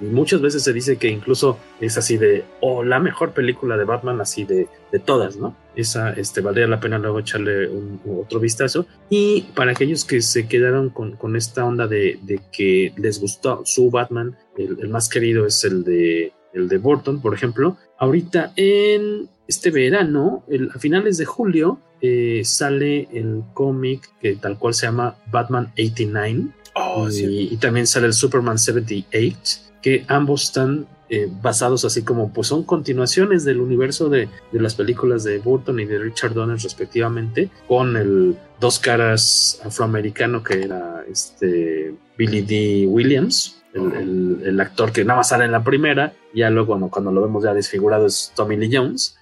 [0.00, 3.84] Y muchas veces se dice que incluso es así de, o la mejor película de
[3.84, 5.56] Batman, así de, de todas, ¿no?
[5.74, 8.86] Esa este, valdría la pena luego echarle un, otro vistazo.
[9.10, 13.62] Y para aquellos que se quedaron con, con esta onda de, de que les gustó
[13.64, 17.76] su Batman, el, el más querido es el de, el de Burton, por ejemplo.
[17.98, 24.58] Ahorita en este verano, el- a finales de julio, eh, sale el cómic que tal
[24.58, 27.24] cual se llama Batman 89 Oh, sí.
[27.24, 32.48] y, y también sale el Superman 78, que ambos están eh, basados así como, pues
[32.48, 37.50] son continuaciones del universo de, de las películas de Burton y de Richard Donner respectivamente,
[37.68, 42.86] con el dos caras afroamericano que era este Billy D.
[42.88, 43.62] Williams.
[43.74, 47.12] El, el- el actor que nada más sale en la primera, ya luego cuando, cuando
[47.12, 49.15] lo vemos ya desfigurado es Tommy Lee Jones.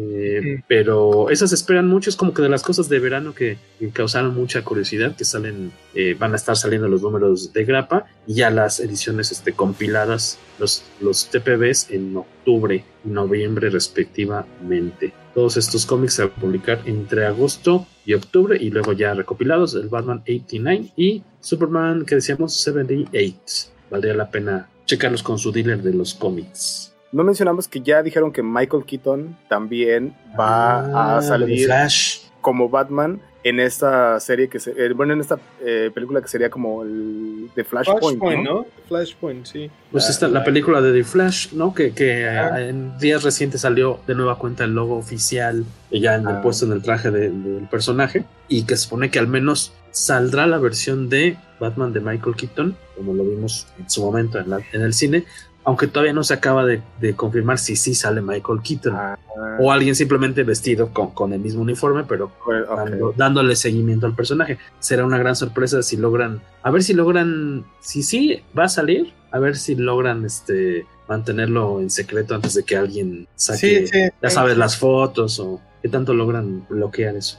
[0.00, 3.90] Eh, pero esas esperan mucho, es como que de las cosas de verano que, que
[3.90, 8.34] causaron mucha curiosidad, que salen, eh, van a estar saliendo los números de grapa y
[8.34, 15.12] ya las ediciones este, compiladas, los, los TPBs en octubre y noviembre respectivamente.
[15.34, 19.74] Todos estos cómics se van a publicar entre agosto y octubre y luego ya recopilados,
[19.74, 23.38] el Batman 89 y Superman que decíamos 78.
[23.90, 26.94] Valdría la pena checarlos con su dealer de los cómics.
[27.12, 30.80] No mencionamos que ya dijeron que Michael Keaton también va
[31.14, 32.20] Ah, a salir Flash.
[32.40, 36.50] como Batman en esta serie que se, eh, bueno en esta eh, película que sería
[36.50, 38.54] como el de Flashpoint, Flashpoint, ¿no?
[38.54, 38.66] ¿no?
[38.88, 39.70] Flashpoint, sí.
[39.90, 41.72] Pues La- esta, la la- película de The Flash, ¿no?
[41.72, 42.60] Que, que Ah.
[42.60, 46.42] eh, en días recientes salió de nueva cuenta el logo oficial, ya en el Ah.
[46.42, 50.46] puesto en el traje de- del personaje, y que se supone que al menos saldrá
[50.46, 54.60] la versión de Batman de Michael Keaton, como lo vimos en su momento en, la-
[54.72, 55.24] en el cine,
[55.68, 58.94] aunque todavía no se acaba de, de confirmar si sí sale Michael Keaton.
[58.96, 59.18] Ah,
[59.60, 62.32] O alguien simplemente vestido con, con el mismo uniforme, pero
[62.74, 64.56] dando- dándole seguimiento al personaje.
[64.80, 69.12] Será una gran sorpresa si logran, a ver si logran, si sí va a salir,
[69.30, 73.98] a ver si logran este mantenerlo en secreto antes de que alguien saque, Sí, sí.
[74.22, 77.38] ya sabes, las fotos o qué tanto logran bloquear eso.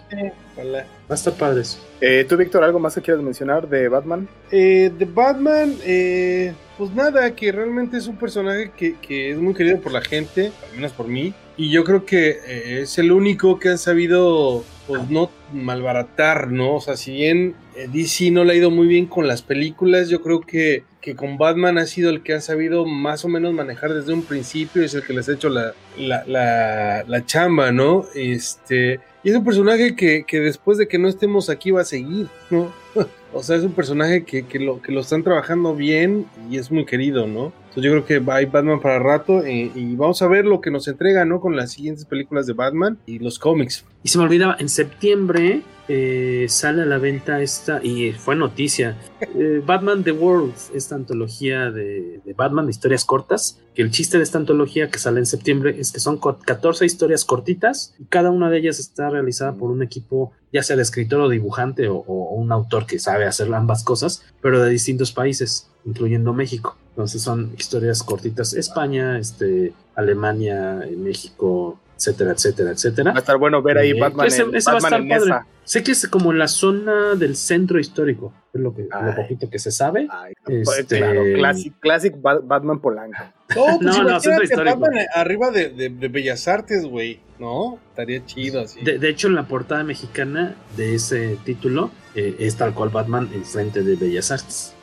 [0.53, 0.79] Ojalá.
[0.79, 1.79] Va a estar padre eso.
[2.01, 4.27] Eh, ¿Tú, Víctor, algo más que quieras mencionar de Batman?
[4.51, 9.53] Eh, de Batman, eh, pues nada, que realmente es un personaje que, que es muy
[9.53, 11.33] querido por la gente, al menos por mí.
[11.57, 16.77] Y yo creo que eh, es el único que han sabido, pues no malbaratar, ¿no?
[16.77, 20.09] O sea, si bien eh, DC no le ha ido muy bien con las películas,
[20.09, 23.53] yo creo que, que con Batman ha sido el que han sabido más o menos
[23.53, 27.71] manejar desde un principio, es el que les ha hecho la, la, la, la chamba,
[27.71, 28.05] ¿no?
[28.15, 31.85] Este, y es un personaje que, que después de que no estemos aquí va a
[31.85, 32.73] seguir, ¿no?
[33.31, 36.71] O sea, es un personaje que, que lo, que lo están trabajando bien y es
[36.71, 37.53] muy querido, ¿no?
[37.79, 40.59] Entonces yo creo que va hay Batman para rato eh, y vamos a ver lo
[40.61, 41.39] que nos entrega, ¿no?
[41.39, 43.85] Con las siguientes películas de Batman y los cómics.
[44.03, 48.97] Y se me olvidaba, en septiembre eh, sale a la venta esta, y fue noticia,
[49.21, 54.23] eh, Batman The World, esta antología de, de Batman de historias cortas, el chiste de
[54.23, 58.29] esta antología que sale en septiembre es que son co- 14 historias cortitas y cada
[58.29, 61.95] una de ellas está realizada por un equipo, ya sea de escritor o dibujante o
[62.03, 66.77] un autor que sabe hacer ambas cosas, pero de distintos países, incluyendo México.
[66.91, 73.11] Entonces son historias cortitas, España, este, Alemania, eh, México, etcétera, etcétera, etcétera.
[73.11, 75.01] Va a estar bueno ver ahí Eh, Batman, ese- en, ese va a Batman estar
[75.01, 75.31] en padre.
[75.43, 75.47] esa.
[75.65, 79.59] Sé que es como la zona del centro histórico, es lo, que, lo poquito que
[79.59, 80.07] se sabe.
[80.09, 83.17] Ay, Este- Claro, classic, classic Ba- Batman Polanco.
[83.55, 84.79] No, pues No, no, centro histórico.
[84.79, 87.77] Batman arriba de, de- de Bellas Artes, güey, ¿no?
[87.89, 88.81] Estaría chido así.
[88.81, 93.29] De, de hecho, en la portada mexicana de ese título eh, es tal cual Batman
[93.33, 94.73] enfrente de Bellas Artes.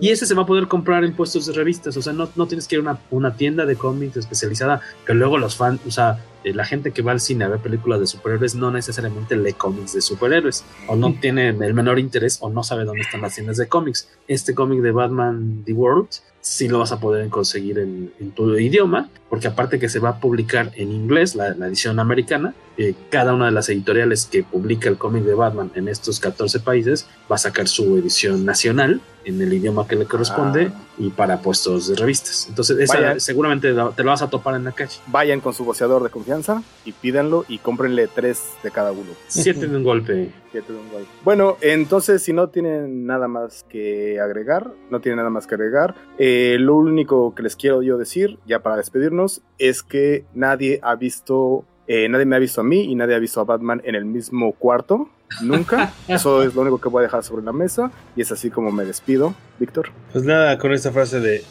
[0.00, 2.46] Y ese se va a poder comprar en puestos de revistas, o sea, no, no
[2.46, 5.90] tienes que ir a una, una tienda de cómics especializada, que luego los fans, o
[5.90, 9.36] sea, eh, la gente que va al cine a ver películas de superhéroes no necesariamente
[9.36, 13.22] lee cómics de superhéroes, o no tiene el menor interés, o no sabe dónde están
[13.22, 14.08] las tiendas de cómics.
[14.28, 16.08] Este cómic de Batman The World
[16.40, 20.10] sí lo vas a poder conseguir en, en tu idioma, porque aparte que se va
[20.10, 24.42] a publicar en inglés, la, la edición americana, eh, cada una de las editoriales que
[24.44, 29.00] publica el cómic de Batman en estos 14 países va a sacar su edición nacional
[29.24, 30.80] en el idioma que le corresponde Ah.
[30.96, 32.46] y para puestos de revistas.
[32.48, 34.96] Entonces, esa seguramente te lo vas a topar en la calle.
[35.08, 39.10] Vayan con su boceador de confianza y pídanlo y cómprenle tres de cada uno.
[39.26, 40.30] Siete de un golpe.
[40.52, 41.06] Siete de un gol.
[41.24, 45.94] Bueno, entonces si no tienen nada más que agregar, no tienen nada más que agregar,
[46.16, 50.94] eh, lo único que les quiero yo decir, ya para despedirnos, es que nadie ha
[50.94, 53.94] visto, eh, nadie me ha visto a mí y nadie ha visto a Batman en
[53.94, 55.08] el mismo cuarto.
[55.40, 55.92] Nunca.
[56.08, 57.90] Eso es lo único que voy a dejar sobre la mesa.
[58.14, 59.34] Y es así como me despido.
[59.58, 59.90] Víctor.
[60.12, 61.42] Pues nada, con esta frase de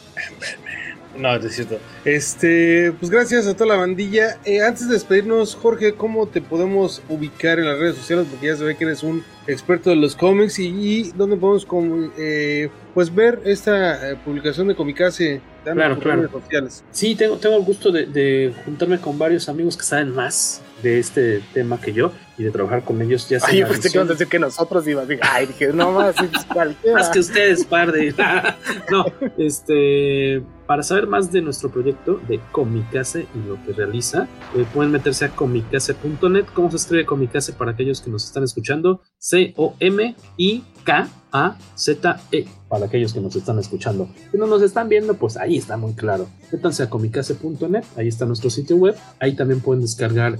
[1.16, 1.78] No, es cierto.
[2.04, 4.38] Este, pues gracias a toda la bandilla.
[4.44, 8.28] Eh, antes de despedirnos, Jorge, ¿cómo te podemos ubicar en las redes sociales?
[8.30, 11.66] Porque ya se ve que eres un experto de los cómics y, y dónde podemos
[12.16, 15.40] eh, pues ver esta publicación de Comicase.
[15.74, 16.30] Claro, claro.
[16.30, 16.84] sociales.
[16.90, 20.98] Sí, tengo, tengo el gusto de, de juntarme con varios amigos que saben más de
[20.98, 23.28] este tema que yo y de trabajar con ellos.
[23.28, 24.84] Ya Ay, yo pensé que a decir que nosotros.
[24.84, 26.14] Dije, Ay, dije, no más,
[26.52, 26.98] cualquiera.
[26.98, 28.14] Más que ustedes, par de.
[28.90, 29.04] no,
[29.36, 30.42] este.
[30.66, 35.24] Para saber más de nuestro proyecto de Comicase y lo que realiza, eh, pueden meterse
[35.24, 36.44] a comicase.net.
[36.52, 39.00] ¿Cómo se escribe Comicase para aquellos que nos están escuchando?
[41.32, 42.46] C-O-M-I-K-A-Z-E.
[42.68, 44.10] Para aquellos que nos están escuchando.
[44.30, 46.28] Si no nos están viendo, pues ahí está muy claro.
[46.52, 47.82] Métanse a comicase.net.
[47.96, 48.94] Ahí está nuestro sitio web.
[49.20, 50.38] Ahí también pueden descargar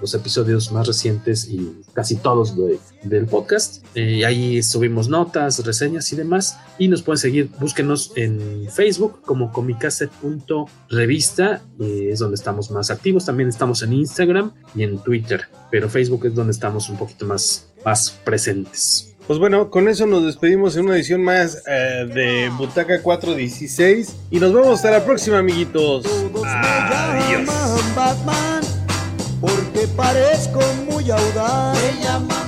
[0.00, 3.84] los episodios más recientes y casi todos de- del podcast.
[3.96, 6.56] Eh, ahí subimos notas, reseñas y demás.
[6.78, 13.24] Y nos pueden seguir, búsquenos en Facebook como comicase.revista, eh, es donde estamos más activos.
[13.24, 17.72] También estamos en Instagram y en Twitter, pero Facebook es donde estamos un poquito más,
[17.84, 19.13] más presentes.
[19.26, 24.38] Pues bueno, con eso nos despedimos en una edición más eh, de Butaca 416 y
[24.38, 26.02] nos vemos hasta la próxima, amiguitos.
[26.02, 27.40] Todos Adiós.
[27.40, 28.60] me llaman Batman
[29.40, 30.60] porque parezco
[30.90, 31.78] muy audaz.
[31.82, 32.43] Me llaman